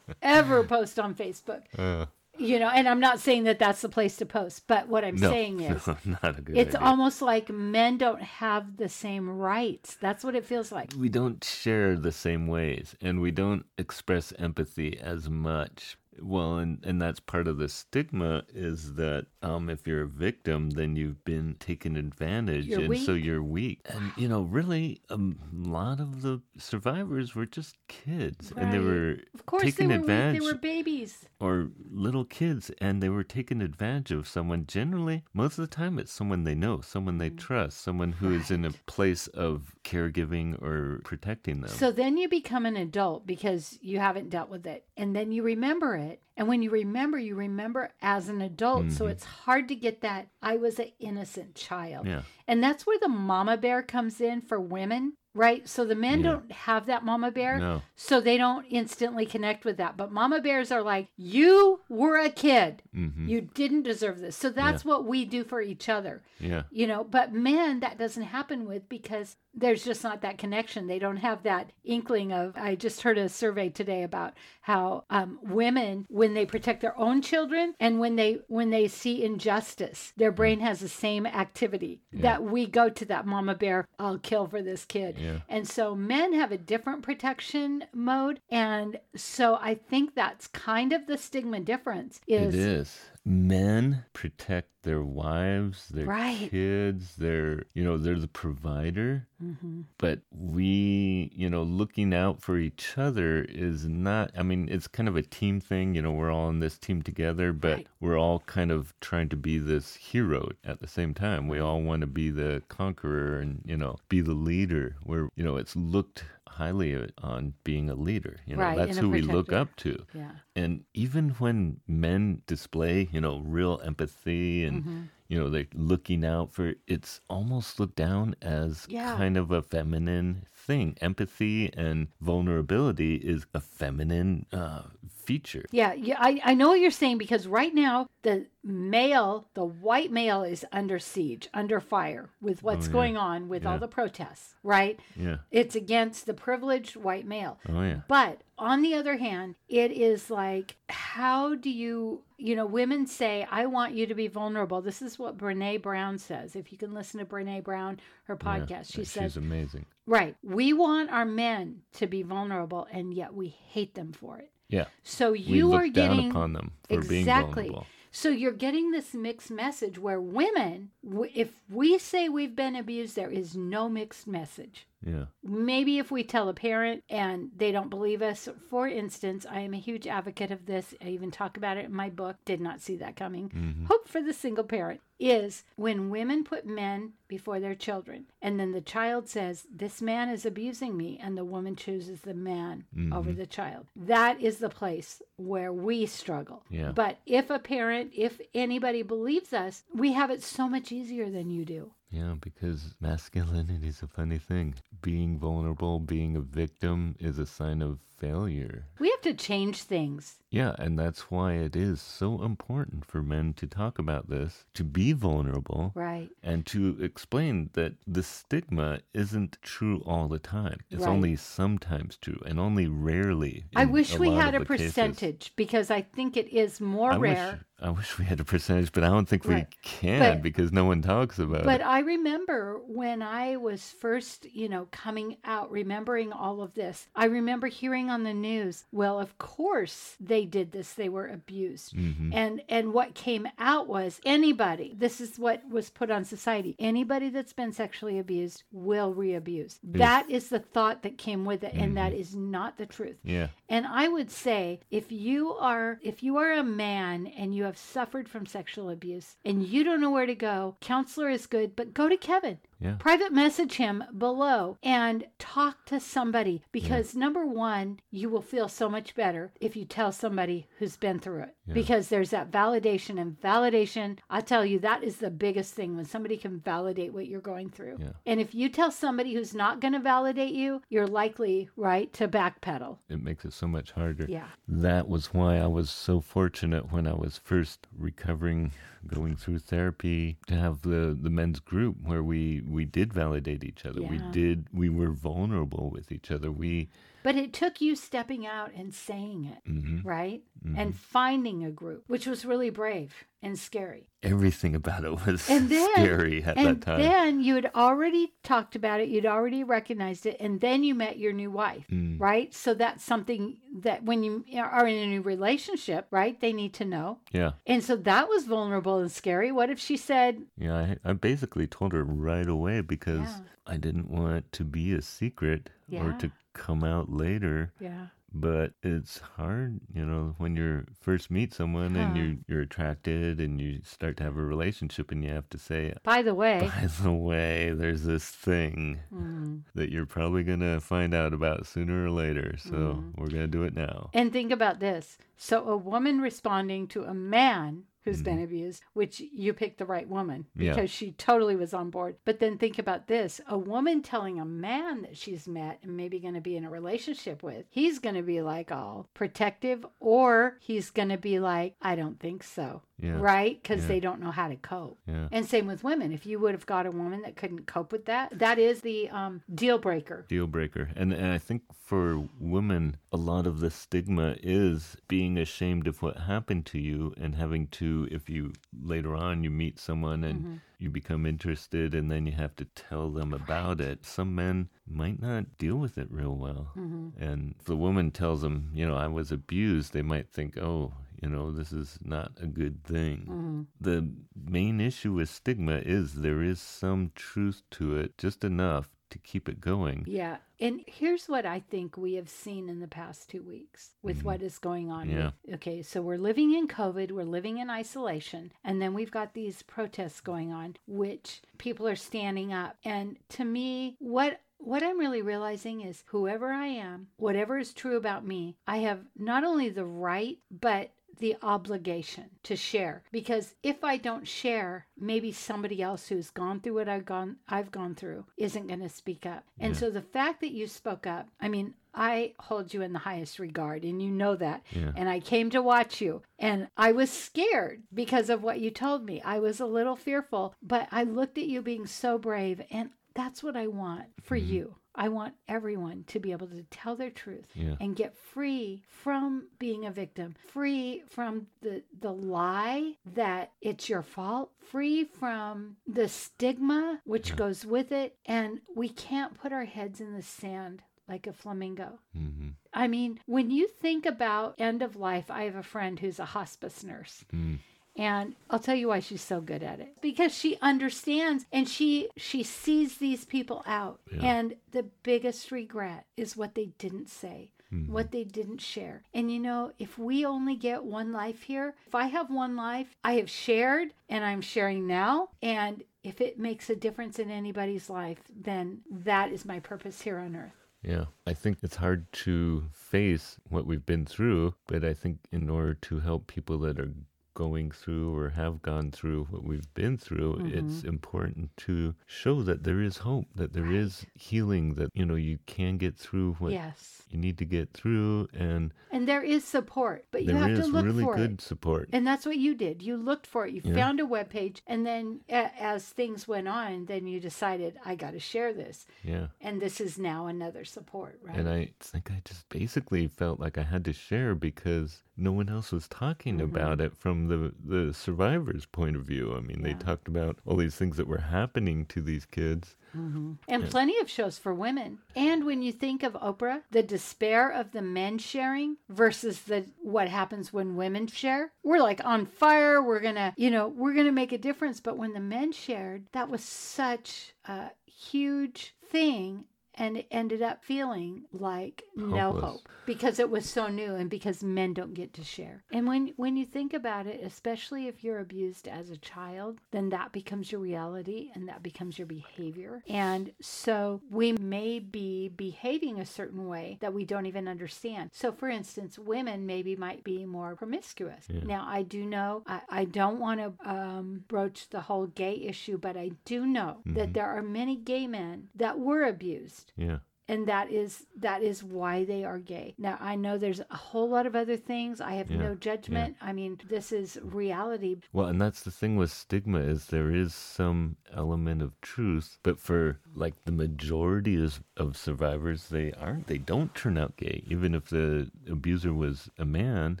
ever 0.22 0.64
post 0.64 0.98
on 0.98 1.14
Facebook. 1.14 1.62
Uh, 1.78 2.06
You 2.36 2.58
know, 2.58 2.68
and 2.68 2.88
I'm 2.88 2.98
not 2.98 3.20
saying 3.20 3.44
that 3.44 3.60
that's 3.60 3.80
the 3.80 3.88
place 3.88 4.16
to 4.16 4.26
post, 4.26 4.64
but 4.66 4.88
what 4.88 5.04
I'm 5.04 5.14
no, 5.14 5.30
saying 5.30 5.60
is 5.70 5.86
no, 5.86 5.96
not 6.04 6.36
a 6.38 6.42
good 6.42 6.58
it's 6.58 6.74
idea. 6.74 6.86
almost 6.86 7.22
like 7.22 7.48
men 7.48 7.96
don't 7.96 8.20
have 8.22 8.76
the 8.76 8.88
same 8.88 9.30
rights. 9.30 9.96
That's 10.00 10.24
what 10.24 10.34
it 10.34 10.44
feels 10.44 10.72
like. 10.72 10.92
we 10.98 11.08
don't 11.08 11.44
share 11.44 11.96
the 11.96 12.10
same 12.10 12.48
ways 12.48 12.96
and 13.00 13.20
we 13.20 13.30
don't 13.30 13.64
express 13.78 14.32
empathy 14.36 14.98
as 14.98 15.30
much 15.30 15.96
well 16.20 16.58
and, 16.58 16.78
and 16.84 17.00
that's 17.02 17.20
part 17.20 17.48
of 17.48 17.58
the 17.58 17.68
stigma 17.68 18.44
is 18.54 18.94
that 18.94 19.26
um, 19.42 19.68
if 19.68 19.86
you're 19.86 20.02
a 20.02 20.06
victim 20.08 20.70
then 20.70 20.96
you've 20.96 21.24
been 21.24 21.54
taken 21.60 21.96
advantage 21.96 22.66
You're 22.66 22.80
and 22.92 22.98
so 22.98 23.12
you're 23.14 23.42
weak 23.42 23.80
and 23.86 24.12
you 24.16 24.28
know 24.28 24.42
really 24.42 25.00
a 25.10 25.18
lot 25.52 26.00
of 26.00 26.22
the 26.22 26.40
survivors 26.58 27.34
were 27.34 27.46
just 27.46 27.76
kids 27.88 28.52
and 28.56 28.72
they 28.72 28.78
were 28.78 29.16
Of 29.34 29.46
course, 29.46 29.62
they 29.64 29.70
taken 29.70 29.88
were 29.88 29.94
weak. 29.94 30.00
advantage 30.02 30.40
They 30.40 30.46
were 30.46 30.54
babies. 30.58 31.26
or 31.40 31.68
little 31.90 32.24
kids 32.24 32.70
and 32.78 33.02
they 33.02 33.08
were 33.08 33.24
taken 33.24 33.60
advantage 33.60 34.10
of 34.12 34.26
someone 34.28 34.66
generally 34.66 35.24
most 35.32 35.58
of 35.58 35.68
the 35.68 35.74
time 35.74 35.98
it's 35.98 36.12
someone 36.12 36.44
they 36.44 36.54
know 36.54 36.80
someone 36.80 37.18
they 37.18 37.30
trust 37.30 37.80
someone 37.80 38.12
who 38.12 38.32
is 38.34 38.50
in 38.50 38.64
a 38.64 38.70
place 38.86 39.26
of 39.28 39.74
caregiving 39.84 40.60
or 40.62 41.00
protecting 41.04 41.60
them 41.60 41.70
So 41.70 41.90
then 41.92 42.16
you 42.16 42.28
become 42.28 42.66
an 42.66 42.76
adult 42.76 43.26
because 43.26 43.78
you 43.82 43.98
haven't 43.98 44.30
dealt 44.30 44.48
with 44.48 44.66
it. 44.66 44.84
And 44.96 45.14
then 45.16 45.30
you 45.32 45.42
remember 45.42 45.96
it. 45.96 46.03
And 46.36 46.48
when 46.48 46.62
you 46.62 46.70
remember, 46.70 47.18
you 47.18 47.34
remember 47.36 47.92
as 48.02 48.28
an 48.28 48.40
adult. 48.40 48.90
So 48.90 49.06
it's 49.06 49.24
hard 49.24 49.68
to 49.68 49.74
get 49.76 50.00
that 50.00 50.28
I 50.42 50.56
was 50.56 50.78
an 50.78 50.90
innocent 50.98 51.54
child. 51.54 52.06
yeah 52.06 52.22
And 52.48 52.62
that's 52.62 52.86
where 52.86 52.98
the 52.98 53.08
mama 53.08 53.56
bear 53.56 53.82
comes 53.82 54.20
in 54.20 54.40
for 54.40 54.58
women, 54.60 55.12
right? 55.34 55.68
So 55.68 55.84
the 55.84 55.94
men 55.94 56.18
Yeah. 56.20 56.30
don't 56.30 56.52
have 56.52 56.86
that 56.86 57.04
mama 57.04 57.30
bear. 57.30 57.58
no 57.60 57.82
So 57.94 58.20
they 58.20 58.36
don't 58.36 58.66
instantly 58.66 59.26
connect 59.26 59.64
with 59.64 59.76
that. 59.76 59.96
But 59.96 60.10
mama 60.10 60.40
bears 60.40 60.72
are 60.72 60.82
like, 60.82 61.06
you 61.16 61.80
were 61.88 62.16
a 62.18 62.30
kid. 62.30 62.82
hmm 62.92 63.28
You 63.28 63.40
didn't 63.42 63.82
deserve 63.84 64.18
this. 64.20 64.36
So 64.36 64.50
that's 64.50 64.84
what 64.84 65.04
we 65.06 65.24
do 65.24 65.44
for 65.44 65.60
each 65.62 65.88
other. 65.88 66.22
yeah 66.40 66.64
You 66.70 66.86
know, 66.88 67.04
but 67.04 67.32
men 67.32 67.80
that 67.80 67.96
doesn't 67.98 68.24
happen 68.38 68.66
with 68.66 68.88
because 68.88 69.36
there's 69.56 69.84
just 69.84 70.02
not 70.02 70.22
that 70.22 70.38
connection. 70.38 70.86
They 70.86 70.98
don't 70.98 71.18
have 71.18 71.42
that 71.44 71.70
inkling 71.84 72.32
of. 72.32 72.54
I 72.56 72.74
just 72.74 73.02
heard 73.02 73.18
a 73.18 73.28
survey 73.28 73.68
today 73.68 74.02
about 74.02 74.34
how 74.62 75.04
um, 75.10 75.38
women, 75.42 76.06
when 76.08 76.34
they 76.34 76.46
protect 76.46 76.80
their 76.80 76.98
own 76.98 77.22
children 77.22 77.74
and 77.78 78.00
when 78.00 78.16
they 78.16 78.38
when 78.48 78.70
they 78.70 78.88
see 78.88 79.22
injustice, 79.22 80.12
their 80.16 80.32
brain 80.32 80.60
has 80.60 80.80
the 80.80 80.88
same 80.88 81.26
activity 81.26 82.00
that 82.12 82.42
we 82.42 82.66
go 82.66 82.88
to 82.88 83.04
that 83.06 83.26
mama 83.26 83.54
bear. 83.54 83.86
I'll 83.98 84.18
kill 84.18 84.46
for 84.46 84.62
this 84.62 84.84
kid. 84.84 85.16
Yeah. 85.18 85.38
And 85.48 85.68
so 85.68 85.94
men 85.94 86.32
have 86.34 86.52
a 86.52 86.58
different 86.58 87.02
protection 87.02 87.84
mode, 87.92 88.40
and 88.50 88.98
so 89.16 89.56
I 89.60 89.74
think 89.74 90.14
that's 90.14 90.46
kind 90.48 90.92
of 90.92 91.06
the 91.06 91.18
stigma 91.18 91.60
difference. 91.60 92.20
Is 92.26 92.54
it 92.54 92.60
is 92.60 93.00
men 93.24 94.04
protect 94.12 94.68
their 94.84 95.02
wives 95.02 95.88
their 95.88 96.06
Right. 96.06 96.48
kids 96.50 97.16
their 97.16 97.64
you 97.74 97.82
know 97.82 97.98
they're 97.98 98.18
the 98.18 98.28
provider 98.28 99.26
Mm-hmm. 99.42 99.82
but 99.98 100.20
we 100.30 101.30
you 101.34 101.50
know 101.50 101.62
looking 101.64 102.14
out 102.14 102.40
for 102.40 102.56
each 102.56 102.96
other 102.96 103.44
is 103.48 103.84
not 103.86 104.30
i 104.38 104.42
mean 104.42 104.68
it's 104.70 104.86
kind 104.86 105.06
of 105.08 105.16
a 105.16 105.22
team 105.22 105.60
thing 105.60 105.94
you 105.94 106.00
know 106.00 106.12
we're 106.12 106.30
all 106.32 106.48
in 106.48 106.60
this 106.60 106.78
team 106.78 107.02
together 107.02 107.52
but 107.52 107.76
Right. 107.78 107.86
we're 108.00 108.16
all 108.18 108.38
kind 108.46 108.70
of 108.70 108.94
trying 109.00 109.28
to 109.30 109.36
be 109.36 109.58
this 109.58 109.96
hero 109.96 110.50
at 110.64 110.80
the 110.80 110.88
same 110.88 111.12
time 111.12 111.48
we 111.48 111.58
all 111.58 111.82
want 111.82 112.00
to 112.02 112.06
be 112.06 112.30
the 112.30 112.62
conqueror 112.68 113.38
and 113.40 113.60
you 113.66 113.76
know 113.76 113.96
be 114.08 114.20
the 114.22 114.32
leader 114.34 114.96
where 115.02 115.28
you 115.36 115.44
know 115.44 115.56
it's 115.56 115.76
looked 115.76 116.24
highly 116.48 117.08
on 117.22 117.54
being 117.64 117.90
a 117.90 117.94
leader 117.94 118.36
you 118.46 118.54
know 118.56 118.62
Right, 118.62 118.76
that's 118.76 118.98
who 118.98 119.10
we 119.10 119.22
look 119.22 119.52
up 119.52 119.74
to 119.76 120.04
yeah. 120.14 120.30
and 120.54 120.84
even 120.94 121.30
when 121.40 121.80
men 121.86 122.42
display, 122.46 123.08
you 123.12 123.20
know, 123.20 123.38
real 123.44 123.80
empathy 123.84 124.64
and, 124.64 124.82
Mm-hmm. 124.82 125.00
you 125.28 125.38
know, 125.40 125.48
they're 125.50 125.66
looking 125.74 126.24
out 126.24 126.52
for 126.52 126.74
it's 126.86 127.20
almost 127.28 127.80
looked 127.80 127.96
down 127.96 128.34
as 128.42 128.86
Yeah. 128.88 129.16
kind 129.16 129.36
of 129.36 129.50
a 129.50 129.62
feminine 129.62 130.46
thing. 130.54 130.96
Empathy 131.00 131.72
and 131.74 132.08
vulnerability 132.20 133.16
is 133.16 133.46
a 133.54 133.60
feminine 133.60 134.46
uh, 134.52 134.82
feature. 135.24 135.64
Yeah, 135.70 135.92
yeah, 135.94 136.16
I, 136.18 136.40
I 136.44 136.54
know 136.54 136.68
what 136.68 136.80
you're 136.80 136.90
saying 136.90 137.18
because 137.18 137.46
right 137.46 137.74
now 137.74 138.08
the 138.22 138.46
male, 138.62 139.48
the 139.54 139.64
white 139.64 140.10
male 140.10 140.42
is 140.42 140.64
under 140.72 140.98
siege, 140.98 141.48
under 141.52 141.80
fire 141.80 142.30
with 142.40 142.58
oh, 142.58 142.66
what's 142.66 142.86
Oh, 142.86 142.88
yeah. 142.88 142.92
going 142.92 143.16
on 143.16 143.48
with 143.48 143.66
all 143.66 143.78
the 143.78 143.88
protests, 143.88 144.54
right? 144.62 144.98
Yeah. 145.16 145.36
It's 145.50 145.74
against 145.74 146.26
the 146.26 146.34
privileged 146.34 146.96
white 146.96 147.26
male. 147.26 147.58
Oh 147.68 147.82
yeah. 147.82 148.00
But 148.08 148.42
on 148.56 148.82
the 148.82 148.94
other 148.94 149.16
hand, 149.16 149.56
it 149.68 149.90
is 149.92 150.30
like, 150.30 150.76
how 150.88 151.54
do 151.56 151.68
you, 151.70 152.22
you 152.38 152.54
know, 152.56 152.64
women 152.66 153.06
say, 153.06 153.46
I 153.50 153.66
want 153.66 153.94
you 153.94 154.06
to 154.06 154.14
be 154.14 154.28
vulnerable. 154.28 154.80
This 154.80 155.02
is 155.02 155.18
what 155.18 155.36
Brene 155.36 155.82
Brown 155.82 156.18
says. 156.18 156.54
If 156.56 156.70
you 156.72 156.78
can 156.78 156.94
listen 156.94 157.18
to 157.20 157.26
Brene 157.26 157.62
Brown, 157.64 157.98
her 158.24 158.38
Yeah. 158.40 158.58
podcast, 158.60 158.86
she 158.86 158.98
She's 159.02 159.10
says, 159.10 159.36
amazing. 159.36 159.86
right, 160.06 160.36
we 160.42 160.72
want 160.72 161.10
our 161.10 161.24
men 161.26 161.82
to 161.94 162.06
be 162.06 162.22
vulnerable 162.22 162.86
and 162.92 163.12
yet 163.12 163.34
we 163.34 163.48
hate 163.48 163.94
them 163.94 164.12
for 164.12 164.38
it. 164.38 164.50
Yeah. 164.68 164.86
So 165.02 165.32
you 165.32 165.72
are 165.74 165.88
down 165.88 166.16
getting 166.16 166.30
upon 166.30 166.52
them 166.52 166.72
for 166.88 167.00
being 167.02 167.20
Exactly. 167.22 167.64
vulnerable. 167.64 167.86
so 168.10 168.28
you're 168.30 168.52
getting 168.52 168.90
this 168.90 169.14
mixed 169.14 169.50
message 169.50 169.98
where 169.98 170.20
women, 170.20 170.90
if 171.34 171.50
we 171.70 171.98
say 171.98 172.28
we've 172.28 172.56
been 172.56 172.74
abused, 172.76 173.16
there 173.16 173.30
is 173.30 173.54
no 173.56 173.88
mixed 173.88 174.26
message. 174.26 174.86
Yeah. 175.06 175.24
Maybe 175.42 175.98
if 175.98 176.10
we 176.10 176.24
tell 176.24 176.48
a 176.48 176.54
parent 176.54 177.04
and 177.10 177.50
they 177.56 177.72
don't 177.72 177.90
believe 177.90 178.22
us, 178.22 178.48
for 178.70 178.88
instance, 178.88 179.44
I 179.50 179.60
am 179.60 179.74
a 179.74 179.78
huge 179.78 180.06
advocate 180.06 180.50
of 180.50 180.66
this. 180.66 180.94
I 181.04 181.08
even 181.08 181.30
talk 181.30 181.56
about 181.56 181.76
it 181.76 181.84
in 181.86 181.94
my 181.94 182.10
book. 182.10 182.36
Did 182.44 182.60
not 182.60 182.80
see 182.80 182.96
that 182.96 183.16
coming. 183.16 183.50
Mhm. 183.50 183.86
Hope 183.86 184.08
for 184.08 184.22
the 184.22 184.32
single 184.32 184.64
parent 184.64 185.00
is 185.20 185.62
when 185.76 186.10
women 186.10 186.42
put 186.42 186.66
men 186.66 187.12
before 187.28 187.60
their 187.60 187.74
children, 187.74 188.26
and 188.42 188.58
then 188.58 188.72
the 188.72 188.80
child 188.80 189.28
says, 189.28 189.66
This 189.70 190.02
man 190.02 190.28
is 190.28 190.44
abusing 190.44 190.96
me, 190.96 191.18
and 191.22 191.36
the 191.38 191.44
woman 191.44 191.76
chooses 191.76 192.22
the 192.22 192.34
man 192.34 192.84
over 193.12 193.30
Mm-hmm. 193.30 193.38
the 193.38 193.46
child. 193.46 193.86
That 193.94 194.40
is 194.40 194.58
the 194.58 194.68
place 194.68 195.22
where 195.36 195.72
we 195.72 196.06
struggle. 196.06 196.64
Yeah. 196.68 196.92
But 196.92 197.18
if 197.26 197.48
a 197.50 197.58
parent, 197.60 198.10
if 198.14 198.40
anybody 198.54 199.02
believes 199.02 199.52
us, 199.52 199.84
we 199.94 200.12
have 200.14 200.30
it 200.30 200.42
so 200.42 200.68
much 200.68 200.90
easier 200.90 201.30
than 201.30 201.48
you 201.50 201.64
do. 201.64 201.92
Yeah, 202.14 202.36
because 202.40 202.94
masculinity 203.00 203.88
is 203.88 204.02
a 204.02 204.06
funny 204.06 204.38
thing. 204.38 204.76
Being 205.02 205.38
vulnerable, 205.38 205.98
being 205.98 206.36
a 206.36 206.40
victim 206.40 207.16
is 207.18 207.38
a 207.38 207.46
sign 207.46 207.82
of 207.82 207.98
failure. 208.16 208.86
We 208.98 209.10
have 209.10 209.20
to 209.22 209.34
change 209.34 209.82
things. 209.82 210.38
Yeah, 210.50 210.76
and 210.78 210.96
that's 210.96 211.32
why 211.32 211.54
it 211.54 211.74
is 211.74 212.00
so 212.00 212.40
important 212.42 213.04
for 213.04 213.22
men 213.22 213.54
to 213.54 213.66
talk 213.66 213.98
about 213.98 214.28
this, 214.30 214.64
to 214.74 214.84
be 214.84 215.12
vulnerable, 215.12 215.90
Right. 215.96 216.30
and 216.44 216.64
to 216.66 216.96
explain 217.02 217.70
that 217.72 217.94
the 218.06 218.22
stigma 218.22 219.00
isn't 219.12 219.58
true 219.62 220.00
all 220.06 220.28
the 220.28 220.38
time. 220.38 220.78
It's 220.90 221.02
Right. 221.04 221.10
only 221.10 221.34
sometimes 221.34 222.16
true 222.16 222.40
and 222.46 222.60
only 222.60 222.86
rarely. 222.86 223.64
I 223.74 223.84
wish 223.86 224.16
we 224.16 224.30
had 224.30 224.54
a 224.54 224.60
the 224.60 224.64
cases. 224.64 224.92
percentage 224.92 225.52
because 225.56 225.90
I 225.90 226.02
think 226.02 226.36
it 226.36 226.48
is 226.52 226.80
more 226.80 227.12
I 227.12 227.16
rare. 227.16 227.50
wish, 227.52 227.60
I 227.88 227.90
wish 227.90 228.16
we 228.18 228.24
had 228.26 228.38
a 228.38 228.44
percentage, 228.44 228.92
but 228.92 229.02
I 229.02 229.08
don't 229.08 229.28
think 229.28 229.44
we 229.44 229.66
can 229.82 230.20
But- 230.36 230.42
because 230.42 230.70
no 230.72 230.84
one 230.84 231.02
talks 231.02 231.40
about 231.40 231.64
But 231.64 231.74
it. 231.74 231.78
But 231.78 231.86
I 231.86 231.98
remember 231.98 232.80
when 232.86 233.22
I 233.22 233.56
was 233.56 233.90
first, 233.90 234.46
you 234.54 234.68
know, 234.68 234.86
coming 234.92 235.38
out, 235.44 235.72
remembering 235.72 236.32
all 236.32 236.62
of 236.62 236.74
this. 236.74 237.08
I 237.16 237.24
remember 237.24 237.66
hearing 237.66 238.03
on 238.10 238.22
the 238.22 238.34
news, 238.34 238.84
well, 238.92 239.18
of 239.20 239.36
course 239.38 240.16
they 240.20 240.44
did 240.44 240.72
this. 240.72 240.92
They 240.92 241.08
were 241.08 241.26
abused. 241.28 241.94
Mhm. 241.94 242.30
And 242.34 242.62
and 242.68 242.92
what 242.92 243.14
came 243.14 243.48
out 243.58 243.86
was 243.88 244.20
anybody, 244.24 244.94
this 244.96 245.20
is 245.20 245.38
what 245.38 245.68
was 245.68 245.90
put 245.90 246.10
on 246.10 246.24
society. 246.24 246.74
Anybody 246.78 247.28
that's 247.28 247.52
been 247.52 247.72
sexually 247.72 248.18
abused 248.18 248.62
will 248.72 249.12
re-abuse. 249.14 249.78
That 249.82 250.28
is 250.30 250.48
the 250.48 250.58
thought 250.60 251.02
that 251.02 251.18
came 251.18 251.44
with 251.44 251.62
it 251.64 251.74
and 251.74 251.96
that 251.96 252.12
Mm-hmm. 252.12 252.20
is 252.20 252.34
not 252.36 252.76
the 252.76 252.86
truth. 252.86 253.16
Yeah, 253.24 253.48
And 253.68 253.86
I 253.86 254.08
would 254.08 254.30
say 254.30 254.80
if 254.90 255.10
you 255.10 255.52
are 255.54 255.98
if 256.02 256.22
you 256.22 256.36
are 256.36 256.52
a 256.52 256.62
man 256.62 257.26
and 257.26 257.54
you 257.54 257.64
have 257.64 257.78
suffered 257.78 258.28
from 258.28 258.46
sexual 258.46 258.90
abuse 258.90 259.36
and 259.44 259.62
you 259.66 259.84
don't 259.84 260.00
know 260.00 260.10
where 260.10 260.26
to 260.26 260.34
go, 260.34 260.76
counselor 260.80 261.30
is 261.30 261.46
good, 261.46 261.74
but 261.76 261.94
go 261.94 262.08
to 262.08 262.16
Kevin. 262.16 262.58
Yeah. 262.80 262.96
Private 262.98 263.32
message 263.32 263.74
him 263.74 264.04
below 264.16 264.78
and 264.82 265.26
talk 265.38 265.84
to 265.86 266.00
somebody 266.00 266.62
because 266.72 267.14
number 267.14 267.46
1, 267.46 268.00
you 268.10 268.28
will 268.28 268.42
feel 268.42 268.68
so 268.68 268.88
much 268.88 269.14
better 269.14 269.52
if 269.60 269.76
you 269.76 269.84
tell 269.84 270.12
somebody 270.12 270.66
who's 270.78 270.96
been 270.96 271.18
through 271.18 271.42
it. 271.42 271.56
Yeah. 271.66 271.74
Because 271.74 272.08
there's 272.08 272.30
that 272.30 272.50
validation 272.50 273.20
and 273.20 273.40
validation, 273.40 274.18
I 274.28 274.40
tell 274.40 274.64
you 274.64 274.78
that 274.80 275.02
is 275.02 275.16
the 275.16 275.30
biggest 275.30 275.74
thing 275.74 275.96
when 275.96 276.04
somebody 276.04 276.36
can 276.36 276.60
validate 276.60 277.12
what 277.12 277.26
you're 277.26 277.40
going 277.40 277.70
through. 277.70 277.96
Yeah. 278.00 278.12
And 278.26 278.40
if 278.40 278.54
you 278.54 278.68
tell 278.68 278.90
somebody 278.90 279.34
who's 279.34 279.54
not 279.54 279.80
going 279.80 279.94
to 279.94 280.00
validate 280.00 280.54
you, 280.54 280.82
you're 280.88 281.06
likely, 281.06 281.70
right, 281.76 282.12
to 282.14 282.28
backpedal. 282.28 282.98
It 283.08 283.22
makes 283.22 283.44
it 283.44 283.52
so 283.52 283.66
much 283.66 283.92
harder. 283.92 284.26
Yeah. 284.28 284.48
That 284.68 285.08
was 285.08 285.32
why 285.32 285.56
I 285.56 285.66
was 285.66 285.90
so 285.90 286.20
fortunate 286.20 286.92
when 286.92 287.06
I 287.06 287.14
was 287.14 287.38
first 287.38 287.86
recovering, 287.96 288.72
going 289.06 289.36
through 289.36 289.60
therapy, 289.60 290.36
to 290.46 290.54
have 290.54 290.82
the, 290.82 291.16
the 291.18 291.30
men's 291.30 291.60
group 291.60 291.96
where 292.02 292.22
we, 292.22 292.62
we 292.68 292.84
did 292.84 293.12
validate 293.12 293.64
each 293.64 293.84
other. 293.84 294.02
We 294.02 294.18
did, 294.30 294.68
we 294.72 294.88
were 294.88 295.10
vulnerable 295.10 295.90
with 295.90 296.10
each 296.10 296.30
other. 296.30 296.50
We, 296.50 296.88
But 297.22 297.36
it 297.36 297.52
took 297.52 297.80
you 297.80 297.96
stepping 297.96 298.46
out 298.46 298.72
and 298.74 298.94
saying 298.94 299.44
it, 299.44 299.70
mhm. 299.70 300.04
right? 300.04 300.42
And 300.76 300.96
finding 300.96 301.64
a 301.64 301.70
group, 301.70 302.04
which 302.06 302.26
was 302.26 302.44
really 302.44 302.70
brave 302.70 303.12
and 303.44 303.58
scary. 303.58 304.08
everything 304.22 304.74
about 304.74 305.04
it 305.04 305.26
was 305.26 305.48
And 305.50 305.68
then, 305.68 305.88
scary 305.94 306.42
at 306.42 306.56
that 306.56 306.80
time. 306.80 307.00
And 307.00 307.04
then 307.04 307.40
you 307.42 307.54
had 307.56 307.70
already 307.74 308.32
talked 308.42 308.74
about 308.74 309.00
it, 309.00 309.08
you'd 309.08 309.26
already 309.26 309.62
recognized 309.64 310.24
it, 310.26 310.36
and 310.40 310.60
then 310.60 310.82
you 310.82 310.94
met 310.94 311.18
your 311.18 311.32
new 311.32 311.50
wife, 311.50 311.86
Mm. 311.90 312.18
right? 312.18 312.52
So 312.54 312.72
that's 312.74 313.04
something 313.04 313.58
that 313.80 314.02
when 314.04 314.22
you 314.22 314.44
are 314.58 314.86
in 314.86 314.96
a 314.96 315.06
new 315.06 315.20
relationship, 315.22 316.06
right, 316.10 316.40
they 316.40 316.52
need 316.52 316.72
to 316.74 316.84
know. 316.84 317.18
yeah. 317.32 317.52
And 317.66 317.82
so 317.84 317.96
that 317.96 318.28
was 318.28 318.44
vulnerable 318.46 318.98
and 318.98 319.12
scary. 319.12 319.52
What 319.52 319.68
if 319.70 319.78
she 319.78 319.96
said, 319.96 320.42
Yeah, 320.56 320.74
I, 321.04 321.10
I 321.10 321.12
basically 321.12 321.66
told 321.66 321.92
her 321.92 322.02
right 322.04 322.48
away 322.48 322.80
because 322.80 323.20
Yeah. 323.28 323.38
I 323.66 323.76
didn't 323.76 324.10
want 324.10 324.36
it 324.36 324.52
to 324.52 324.64
be 324.64 324.92
a 324.94 325.02
secret 325.02 325.70
or 325.92 326.12
to 326.18 326.30
come 326.54 326.82
out 326.84 327.10
later. 327.12 327.72
yeah, 327.80 328.06
But 328.36 328.72
it's 328.82 329.18
hard, 329.36 329.78
you 329.94 330.04
know, 330.04 330.34
when 330.38 330.56
you 330.56 330.84
first 331.00 331.30
meet 331.30 331.54
someone 331.54 331.94
and 331.94 332.16
you're 332.16 332.34
you're 332.48 332.62
attracted 332.62 333.38
and 333.40 333.60
you 333.60 333.80
start 333.84 334.16
to 334.16 334.24
have 334.24 334.36
a 334.36 334.42
relationship 334.44 335.12
and 335.12 335.22
you 335.22 335.30
have 335.30 335.48
to 335.50 335.58
say, 335.58 335.94
by 336.02 336.20
the 336.22 336.34
way, 336.42 336.58
by 336.58 336.88
the 337.02 337.12
way, 337.12 337.70
there's 337.72 338.02
this 338.02 338.28
thing 338.28 338.98
mm, 339.14 339.60
that 339.74 339.92
you're 339.92 340.04
probably 340.04 340.42
gonna 340.42 340.80
find 340.80 341.14
out 341.14 341.32
about 341.32 341.66
sooner 341.66 342.06
or 342.06 342.10
later. 342.10 342.56
So 342.58 342.74
Mm-hmm. 342.74 343.20
we're 343.20 343.28
gonna 343.28 343.46
do 343.46 343.62
it 343.62 343.74
now. 343.76 344.10
And 344.12 344.32
think 344.32 344.50
about 344.50 344.80
this. 344.80 345.16
So, 345.36 345.68
a 345.68 345.76
woman 345.76 346.20
responding 346.20 346.88
to 346.88 347.04
a 347.04 347.14
man 347.14 347.84
who's 348.04 348.22
been 348.22 348.42
abused, 348.42 348.82
which 348.92 349.20
you 349.20 349.52
picked 349.52 349.78
the 349.78 349.84
right 349.86 350.08
woman 350.08 350.46
Mm-hmm. 350.56 350.62
Yeah. 350.62 350.74
because 350.74 350.90
she 350.90 351.12
totally 351.12 351.56
was 351.56 351.72
on 351.74 351.90
board. 351.90 352.16
But 352.24 352.38
then 352.38 352.58
think 352.58 352.78
about 352.78 353.06
this 353.08 353.40
a 353.48 353.56
woman 353.58 354.02
telling 354.02 354.38
a 354.40 354.44
man 354.44 355.02
that 355.02 355.16
she's 355.16 355.46
met 355.48 355.78
and 355.82 355.96
maybe 355.96 356.18
going 356.20 356.34
to 356.34 356.40
be 356.40 356.56
in 356.56 356.64
a 356.64 356.70
relationship 356.70 357.42
with, 357.42 357.66
he's 357.70 357.98
going 357.98 358.14
to 358.16 358.22
be 358.22 358.40
like 358.42 358.70
all 358.72 359.08
protective, 359.14 359.84
or 360.00 360.56
he's 360.60 360.90
going 360.90 361.08
to 361.08 361.18
be 361.18 361.38
like, 361.38 361.76
I 361.82 361.94
don't 361.96 362.18
think 362.20 362.42
so. 362.42 362.82
Yeah. 363.00 363.18
Right? 363.20 363.60
Because 363.60 363.82
Yeah. 363.82 363.88
they 363.88 364.00
don't 364.00 364.20
know 364.20 364.30
how 364.30 364.48
to 364.48 364.56
cope. 364.56 364.98
Yeah. 365.06 365.28
And 365.32 365.44
same 365.46 365.66
with 365.66 365.82
women. 365.82 366.12
If 366.12 366.26
you 366.26 366.38
would 366.38 366.52
have 366.54 366.66
got 366.66 366.86
a 366.86 366.90
woman 366.90 367.22
that 367.22 367.34
couldn't 367.36 367.66
cope 367.66 367.90
with 367.92 368.04
that, 368.06 368.38
that 368.38 368.58
is 368.58 368.82
the 368.82 369.10
um, 369.10 369.42
deal 369.52 369.78
breaker. 369.78 370.24
Deal 370.28 370.46
breaker. 370.46 370.90
And 370.94 371.12
and 371.12 371.32
I 371.32 371.38
think 371.38 371.62
for 371.74 372.28
women 372.38 372.96
a 373.12 373.16
lot 373.16 373.46
of 373.46 373.60
the 373.60 373.70
stigma 373.70 374.36
is 374.42 374.96
being 375.08 375.36
ashamed 375.38 375.86
of 375.86 376.02
what 376.02 376.18
happened 376.18 376.66
to 376.66 376.78
you 376.78 377.12
and 377.16 377.34
having 377.34 377.66
to 377.68 378.08
if 378.10 378.30
you 378.30 378.52
later 378.82 379.14
on 379.14 379.42
you 379.44 379.50
meet 379.50 379.78
someone 379.78 380.22
and 380.24 380.60
you 380.78 380.90
become 380.90 381.24
interested 381.26 381.94
and 381.94 382.10
then 382.10 382.26
you 382.26 382.32
have 382.32 382.54
to 382.56 382.64
tell 382.74 383.10
them 383.10 383.32
about 383.32 383.80
it. 383.80 384.04
Some 384.04 384.34
men 384.34 384.68
might 384.86 385.20
not 385.20 385.56
deal 385.58 385.76
with 385.76 385.98
it 385.98 386.08
real 386.10 386.34
well. 386.36 386.70
And 387.18 387.54
if 387.58 387.64
the 387.66 387.76
woman 387.76 388.10
tells 388.10 388.42
them, 388.42 388.70
you 388.72 388.86
know, 388.86 388.94
I 388.96 389.06
was 389.08 389.32
abused, 389.32 389.92
they 389.92 390.02
might 390.02 390.28
think, 390.30 390.56
"Oh, 390.58 390.92
you 391.24 391.30
know, 391.30 391.50
this 391.50 391.72
is 391.72 391.98
not 392.04 392.32
a 392.40 392.46
good 392.46 392.84
thing. 392.84 393.66
The 393.80 394.08
main 394.34 394.80
issue 394.80 395.14
with 395.14 395.30
stigma 395.30 395.80
is 395.84 396.14
there 396.14 396.42
is 396.42 396.60
some 396.60 397.12
truth 397.14 397.62
to 397.72 397.96
it, 397.96 398.18
just 398.18 398.44
enough 398.44 398.90
to 399.10 399.18
keep 399.18 399.48
it 399.48 399.60
going. 399.60 400.04
Yeah. 400.06 400.38
And 400.60 400.82
here's 400.86 401.26
what 401.26 401.46
I 401.46 401.60
think 401.60 401.96
we 401.96 402.14
have 402.14 402.28
seen 402.28 402.68
in 402.68 402.80
the 402.80 402.88
past 402.88 403.30
two 403.30 403.42
weeks 403.42 403.90
with 404.02 404.24
what 404.24 404.42
is 404.42 404.58
going 404.58 404.90
on. 404.90 405.06
Mm-hmm. 405.08 405.16
Yeah. 405.18 405.30
with- 405.44 405.54
okay. 405.54 405.82
So 405.82 406.02
we're 406.02 406.18
living 406.18 406.52
in 406.52 406.68
COVID, 406.68 407.10
we're 407.12 407.24
living 407.24 407.58
in 407.58 407.70
isolation, 407.70 408.52
and 408.64 408.82
then 408.82 408.92
we've 408.92 409.10
got 409.10 409.32
these 409.34 409.62
protests 409.62 410.20
going 410.20 410.52
on, 410.52 410.76
which 410.86 411.40
people 411.58 411.86
are 411.88 411.96
standing 411.96 412.52
up. 412.52 412.76
And 412.84 413.16
to 413.30 413.44
me, 413.44 413.96
what 413.98 414.40
what 414.58 414.82
I'm 414.82 414.98
really 414.98 415.20
realizing 415.20 415.82
is 415.82 416.04
whoever 416.06 416.50
I 416.50 416.68
am, 416.68 417.08
whatever 417.16 417.58
is 417.58 417.74
true 417.74 417.96
about 417.96 418.26
me, 418.26 418.56
I 418.66 418.78
have 418.78 419.00
not 419.16 419.44
only 419.44 419.68
the 419.68 419.84
right, 419.84 420.38
but 420.50 420.90
the 421.18 421.36
obligation 421.42 422.24
to 422.42 422.56
share 422.56 423.02
because 423.12 423.54
if 423.62 423.82
I 423.84 423.96
don't 423.96 424.26
share, 424.26 424.86
maybe 424.98 425.32
somebody 425.32 425.82
else 425.82 426.08
who's 426.08 426.30
gone 426.30 426.60
through 426.60 426.74
what 426.74 426.88
I've 426.88 427.04
gone 427.04 427.36
I've 427.48 427.70
gone 427.70 427.94
through 427.94 428.24
isn't 428.36 428.66
going 428.66 428.80
to 428.80 428.88
speak 428.88 429.26
up. 429.26 429.44
And 429.58 429.74
Yeah. 429.74 429.80
so 429.80 429.90
the 429.90 430.02
fact 430.02 430.40
that 430.40 430.52
you 430.52 430.66
spoke 430.66 431.06
up, 431.06 431.28
I 431.40 431.48
mean, 431.48 431.74
I 431.94 432.34
hold 432.40 432.74
you 432.74 432.82
in 432.82 432.92
the 432.92 432.98
highest 432.98 433.38
regard 433.38 433.84
and 433.84 434.02
you 434.02 434.10
know 434.10 434.34
that. 434.36 434.62
Yeah. 434.72 434.90
And 434.96 435.08
I 435.08 435.20
came 435.20 435.50
to 435.50 435.62
watch 435.62 436.00
you 436.00 436.22
and 436.38 436.68
I 436.76 436.90
was 436.92 437.10
scared 437.10 437.82
because 437.92 438.28
of 438.30 438.42
what 438.42 438.58
you 438.60 438.70
told 438.70 439.04
me. 439.04 439.22
I 439.22 439.38
was 439.38 439.60
a 439.60 439.66
little 439.66 439.94
fearful, 439.96 440.54
but 440.62 440.88
I 440.90 441.04
looked 441.04 441.38
at 441.38 441.46
you 441.46 441.62
being 441.62 441.86
so 441.86 442.18
brave 442.18 442.60
and 442.70 442.90
that's 443.14 443.42
what 443.44 443.56
I 443.56 443.68
want 443.68 444.06
for 444.24 444.36
Mm-hmm. 444.36 444.52
you. 444.52 444.74
I 444.94 445.08
want 445.08 445.34
everyone 445.48 446.04
to 446.08 446.20
be 446.20 446.30
able 446.32 446.46
to 446.48 446.62
tell 446.70 446.94
their 446.96 447.10
truth 447.10 447.46
Yeah. 447.54 447.74
and 447.80 447.96
get 447.96 448.16
free 448.16 448.84
from 448.86 449.48
being 449.58 449.84
a 449.84 449.90
victim, 449.90 450.34
free 450.48 451.02
from 451.10 451.48
the 451.62 451.82
the 451.98 452.12
lie 452.12 452.94
that 453.14 453.52
it's 453.60 453.88
your 453.88 454.02
fault, 454.02 454.52
free 454.60 455.04
from 455.04 455.76
the 455.86 456.08
stigma 456.08 457.00
which 457.04 457.30
Yeah. 457.30 457.36
goes 457.36 457.66
with 457.66 457.90
it, 457.92 458.16
and 458.26 458.60
we 458.74 458.88
can't 458.88 459.34
put 459.34 459.52
our 459.52 459.64
heads 459.64 460.00
in 460.00 460.12
the 460.14 460.22
sand 460.22 460.82
like 461.08 461.26
a 461.26 461.32
flamingo. 461.32 461.98
hmm 462.12 462.50
I 462.76 462.88
mean, 462.88 463.20
when 463.26 463.50
you 463.52 463.68
think 463.68 464.04
about 464.04 464.56
end 464.58 464.82
of 464.82 464.96
life, 464.96 465.30
I 465.30 465.44
have 465.44 465.54
a 465.54 465.62
friend 465.62 466.00
who's 466.00 466.18
a 466.18 466.24
hospice 466.24 466.82
nurse. 466.82 467.24
Mm. 467.32 467.58
And 467.96 468.34
I'll 468.50 468.58
tell 468.58 468.74
you 468.74 468.88
why 468.88 469.00
she's 469.00 469.22
so 469.22 469.40
good 469.40 469.62
at 469.62 469.80
it. 469.80 469.94
Because 470.00 470.34
she 470.34 470.56
understands 470.60 471.46
and 471.52 471.68
she 471.68 472.08
she 472.16 472.42
sees 472.42 472.98
these 472.98 473.24
people 473.24 473.62
out. 473.66 474.00
Yeah. 474.12 474.22
And 474.22 474.56
the 474.72 474.84
biggest 475.02 475.52
regret 475.52 476.06
is 476.16 476.36
what 476.36 476.54
they 476.54 476.72
didn't 476.78 477.08
say, 477.08 477.52
mm-hmm. 477.72 477.92
what 477.92 478.10
they 478.10 478.24
didn't 478.24 478.60
share. 478.60 479.02
And 479.14 479.30
you 479.30 479.38
know, 479.38 479.72
if 479.78 479.96
we 479.96 480.24
only 480.24 480.56
get 480.56 480.84
one 480.84 481.12
life 481.12 481.42
here, 481.42 481.74
if 481.86 481.94
I 481.94 482.06
have 482.06 482.30
one 482.30 482.56
life, 482.56 482.88
I 483.04 483.14
have 483.14 483.30
shared 483.30 483.94
and 484.08 484.24
I'm 484.24 484.40
sharing 484.40 484.86
now 484.86 485.28
and 485.40 485.84
if 486.02 486.20
it 486.20 486.38
makes 486.38 486.68
a 486.68 486.76
difference 486.76 487.18
in 487.18 487.30
anybody's 487.30 487.88
life, 487.88 488.18
then 488.28 488.82
that 488.90 489.32
is 489.32 489.46
my 489.46 489.58
purpose 489.58 490.02
here 490.02 490.18
on 490.18 490.36
earth. 490.36 490.52
Yeah, 490.82 491.06
I 491.26 491.32
think 491.32 491.58
it's 491.62 491.76
hard 491.76 492.12
to 492.12 492.64
face 492.70 493.38
what 493.48 493.66
we've 493.66 493.86
been 493.86 494.04
through, 494.04 494.54
but 494.66 494.84
I 494.84 494.92
think 494.92 495.20
in 495.32 495.48
order 495.48 495.72
to 495.72 496.00
help 496.00 496.26
people 496.26 496.58
that 496.58 496.78
are 496.78 496.92
going 497.34 497.70
through 497.70 498.16
or 498.16 498.30
have 498.30 498.62
gone 498.62 498.90
through 498.90 499.24
what 499.30 499.42
we've 499.44 499.72
been 499.74 499.98
through, 499.98 500.38
it's 500.52 500.82
important 500.84 501.50
to 501.58 501.94
show 502.06 502.42
that 502.42 502.62
there 502.64 502.80
is 502.80 502.98
hope, 502.98 503.26
that 503.34 503.52
there 503.52 503.70
is 503.70 504.06
healing, 504.14 504.74
that 504.74 504.88
you 504.94 505.04
know 505.04 505.16
you 505.16 505.38
can 505.46 505.76
get 505.76 505.96
through 505.96 506.34
what 506.38 506.52
yes. 506.52 507.02
you 507.10 507.18
need 507.18 507.36
to 507.38 507.44
get 507.44 507.72
through, 507.72 508.28
and 508.32 508.72
And 508.90 509.08
there 509.08 509.22
is 509.22 509.44
support, 509.44 510.06
but 510.12 510.24
you 510.24 510.34
have 510.34 510.56
to 510.56 510.66
look 510.66 510.84
really 510.84 511.02
for 511.04 511.16
good 511.16 511.32
it. 511.34 511.40
support. 511.40 511.88
And 511.92 512.06
that's 512.06 512.24
what 512.24 512.36
you 512.36 512.54
did. 512.54 512.82
You 512.82 512.96
looked 512.96 513.26
for 513.26 513.46
it. 513.46 513.52
You 513.54 513.60
Yeah. 513.64 513.74
found 513.74 514.00
a 514.00 514.06
web 514.06 514.30
page, 514.30 514.62
and 514.66 514.86
then 514.86 515.20
a- 515.28 515.50
as 515.60 515.88
things 515.88 516.26
went 516.28 516.48
on, 516.48 516.86
then 516.86 517.06
you 517.06 517.18
decided 517.20 517.76
I 517.84 517.94
got 517.96 518.12
to 518.12 518.20
share 518.20 518.52
this, 518.52 518.86
yeah. 519.02 519.26
and 519.40 519.60
this 519.60 519.80
is 519.80 519.98
now 519.98 520.26
another 520.26 520.64
support, 520.64 521.18
right? 521.22 521.36
And 521.36 521.48
I 521.48 521.72
think 521.80 522.10
I 522.10 522.22
just 522.24 522.48
basically 522.48 523.08
felt 523.08 523.40
like 523.40 523.58
I 523.58 523.62
had 523.62 523.84
to 523.86 523.92
share 523.92 524.34
because 524.34 525.02
no 525.16 525.32
one 525.32 525.48
else 525.48 525.72
was 525.72 525.88
talking 525.88 526.38
Mm-hmm. 526.38 526.56
about 526.56 526.80
it 526.80 526.96
from 526.96 527.23
the, 527.28 527.52
the 527.64 527.92
survivor's 527.92 528.66
point 528.66 528.96
of 528.96 529.02
view. 529.02 529.34
I 529.36 529.40
mean, 529.40 529.62
they 529.62 529.74
talked 529.74 530.08
about 530.08 530.38
all 530.46 530.56
these 530.56 530.76
things 530.76 530.96
that 530.96 531.06
were 531.06 531.18
happening 531.18 531.86
to 531.86 532.00
these 532.00 532.26
kids. 532.26 532.76
Mm-hmm. 532.96 533.32
and 533.48 533.68
plenty 533.70 533.98
of 533.98 534.08
shows 534.08 534.38
for 534.38 534.54
women. 534.54 534.98
And 535.16 535.44
when 535.44 535.62
you 535.62 535.72
think 535.72 536.04
of 536.04 536.12
Oprah, 536.12 536.62
the 536.70 536.82
despair 536.84 537.50
of 537.50 537.72
the 537.72 537.82
men 537.82 538.18
sharing 538.18 538.76
versus 538.88 539.40
the 539.42 539.66
what 539.82 540.08
happens 540.08 540.52
when 540.52 540.76
women 540.76 541.08
share, 541.08 541.50
we're 541.64 541.80
like 541.80 542.04
on 542.04 542.24
fire. 542.24 542.80
We're 542.80 543.00
gonna, 543.00 543.34
you 543.36 543.50
know, 543.50 543.66
we're 543.66 543.94
gonna 543.94 544.12
make 544.12 544.30
a 544.30 544.38
difference. 544.38 544.78
But 544.78 544.96
when 544.96 545.12
the 545.12 545.18
men 545.18 545.50
shared, 545.50 546.06
that 546.12 546.30
was 546.30 546.44
such 546.44 547.34
a 547.46 547.70
huge 547.86 548.76
thing. 548.90 549.44
And 549.76 549.96
it 549.96 550.06
ended 550.10 550.42
up 550.42 550.64
feeling 550.64 551.24
like 551.32 551.82
no 551.96 552.32
hope 552.32 552.68
because 552.86 553.18
it 553.18 553.30
was 553.30 553.48
so 553.48 553.68
new 553.68 553.94
and 553.94 554.08
because 554.08 554.42
men 554.42 554.72
don't 554.72 554.94
get 554.94 555.12
to 555.14 555.24
share. 555.24 555.64
And 555.72 555.86
when 555.86 556.12
when 556.16 556.36
you 556.36 556.44
think 556.44 556.72
about 556.72 557.06
it, 557.06 557.20
especially 557.24 557.88
if 557.88 558.04
you're 558.04 558.20
abused 558.20 558.68
as 558.68 558.90
a 558.90 558.96
child, 558.96 559.58
then 559.70 559.88
that 559.90 560.12
becomes 560.12 560.52
your 560.52 560.60
reality 560.60 561.30
and 561.34 561.48
that 561.48 561.62
becomes 561.62 561.98
your 561.98 562.06
behavior. 562.06 562.82
And 562.88 563.32
so 563.40 564.00
we 564.10 564.32
may 564.32 564.78
be 564.78 565.28
behaving 565.28 565.98
a 565.98 566.06
certain 566.06 566.46
way 566.46 566.78
that 566.80 566.94
we 566.94 567.04
don't 567.04 567.26
even 567.26 567.48
understand. 567.48 568.10
So 568.12 568.32
for 568.32 568.48
instance, 568.48 568.98
women 568.98 569.46
maybe 569.46 569.76
might 569.76 570.04
be 570.04 570.24
more 570.24 570.56
promiscuous. 570.56 571.26
Yeah. 571.28 571.40
Now 571.44 571.66
I 571.68 571.82
do 571.82 572.04
know 572.04 572.42
I, 572.46 572.60
I 572.68 572.84
don't 572.84 573.18
want 573.18 573.40
to 573.40 573.68
um, 573.68 574.24
broach 574.28 574.68
the 574.68 574.82
whole 574.82 575.06
gay 575.06 575.42
issue, 575.42 575.78
but 575.78 575.96
I 575.96 576.12
do 576.24 576.46
know 576.46 576.78
that 576.86 577.14
there 577.14 577.26
are 577.26 577.42
many 577.42 577.76
gay 577.76 578.06
men 578.06 578.48
that 578.54 578.78
were 578.78 579.04
abused 579.04 579.63
Yeah. 579.76 579.98
And 580.28 580.46
that 580.46 580.70
is 580.70 581.06
that 581.16 581.42
is 581.42 581.62
why 581.62 582.04
they 582.04 582.24
are 582.24 582.38
gay. 582.38 582.74
Now 582.78 582.98
I 583.00 583.16
know 583.16 583.38
there's 583.38 583.60
a 583.60 583.76
whole 583.76 584.08
lot 584.08 584.26
of 584.26 584.34
other 584.34 584.56
things. 584.56 585.00
I 585.00 585.12
have 585.14 585.30
Yeah, 585.30 585.38
no 585.38 585.54
judgment. 585.54 586.16
I 586.20 586.32
mean, 586.32 586.60
this 586.68 586.92
is 586.92 587.18
reality. 587.22 587.96
Well, 588.12 588.26
and 588.26 588.40
that's 588.40 588.62
the 588.62 588.70
thing 588.70 588.96
with 588.96 589.10
stigma 589.10 589.60
is 589.60 589.86
there 589.86 590.10
is 590.10 590.34
some 590.34 590.96
element 591.14 591.62
of 591.62 591.80
truth, 591.80 592.38
but 592.42 592.58
for 592.58 592.98
like 593.14 593.34
the 593.44 593.52
majority 593.52 594.34
is, 594.36 594.60
of 594.76 594.96
survivors, 594.96 595.68
they 595.68 595.92
aren't. 595.92 596.26
They 596.26 596.38
don't 596.38 596.74
turn 596.74 596.98
out 596.98 597.16
gay, 597.16 597.44
even 597.46 597.74
if 597.74 597.86
the 597.86 598.30
abuser 598.50 598.92
was 598.92 599.30
a 599.38 599.44
man, 599.44 600.00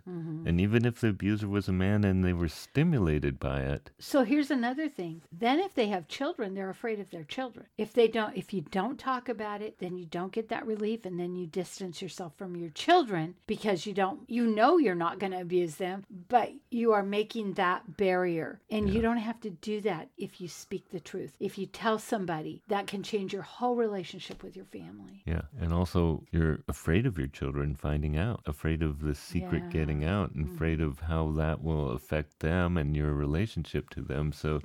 mm-hmm. 0.08 0.46
and 0.46 0.60
even 0.60 0.84
if 0.84 1.00
the 1.00 1.08
abuser 1.08 1.48
was 1.48 1.68
a 1.68 1.72
man 1.72 2.04
and 2.04 2.24
they 2.24 2.32
were 2.32 2.48
stimulated 2.48 3.38
by 3.38 3.60
it. 3.60 3.90
So 3.98 4.24
here's 4.24 4.50
another 4.50 4.88
thing. 4.88 5.22
Then 5.32 5.60
if 5.60 5.74
they 5.74 5.88
have 5.88 6.08
children, 6.08 6.54
they're 6.54 6.70
afraid 6.70 7.00
of 7.00 7.10
their 7.10 7.24
children. 7.24 7.66
If 7.78 7.92
they 7.92 8.08
don't 8.08 8.36
if 8.36 8.52
you 8.52 8.62
don't 8.62 8.98
talk 8.98 9.28
about 9.28 9.62
it, 9.62 9.78
then 9.78 9.96
you 9.96 10.06
don't 10.14 10.30
get 10.30 10.48
that 10.48 10.64
relief 10.64 11.04
and 11.04 11.18
then 11.18 11.34
you 11.34 11.44
distance 11.44 12.00
yourself 12.00 12.32
from 12.36 12.54
your 12.54 12.70
children 12.70 13.34
because 13.48 13.84
you 13.84 13.92
don't 13.92 14.20
you 14.28 14.46
know 14.46 14.78
you're 14.78 14.94
not 14.94 15.18
going 15.18 15.32
to 15.32 15.40
abuse 15.40 15.74
them, 15.74 16.04
but 16.28 16.52
you 16.70 16.92
are 16.92 17.02
making 17.02 17.54
that 17.54 17.96
barrier. 17.96 18.60
And 18.70 18.88
you 18.88 19.02
don't 19.02 19.18
have 19.18 19.40
to 19.40 19.50
do 19.50 19.80
that 19.80 20.08
if 20.16 20.40
you 20.40 20.46
speak 20.46 20.90
the 20.90 21.00
truth. 21.00 21.32
If 21.40 21.58
you 21.58 21.66
tell 21.66 21.98
somebody, 21.98 22.62
that 22.68 22.86
can 22.86 23.02
change 23.02 23.32
your 23.32 23.42
whole 23.42 23.74
relationship 23.74 24.44
with 24.44 24.54
your 24.54 24.66
family. 24.66 25.22
Yeah, 25.26 25.42
and 25.60 25.72
also 25.72 26.22
you're 26.30 26.60
afraid 26.68 27.06
of 27.06 27.18
your 27.18 27.26
children 27.26 27.74
finding 27.74 28.16
out, 28.16 28.40
afraid 28.46 28.82
of 28.82 29.00
the 29.00 29.16
secret 29.16 29.64
Yeah. 29.64 29.70
getting 29.78 30.04
out, 30.04 30.30
and 30.30 30.46
mm-hmm. 30.46 30.54
afraid 30.54 30.80
of 30.80 31.00
how 31.00 31.32
that 31.32 31.62
will 31.64 31.90
affect 31.90 32.38
them 32.38 32.76
and 32.76 32.94
your 32.94 33.12
relationship 33.12 33.90
to 33.90 34.00
them. 34.00 34.30
So 34.32 34.60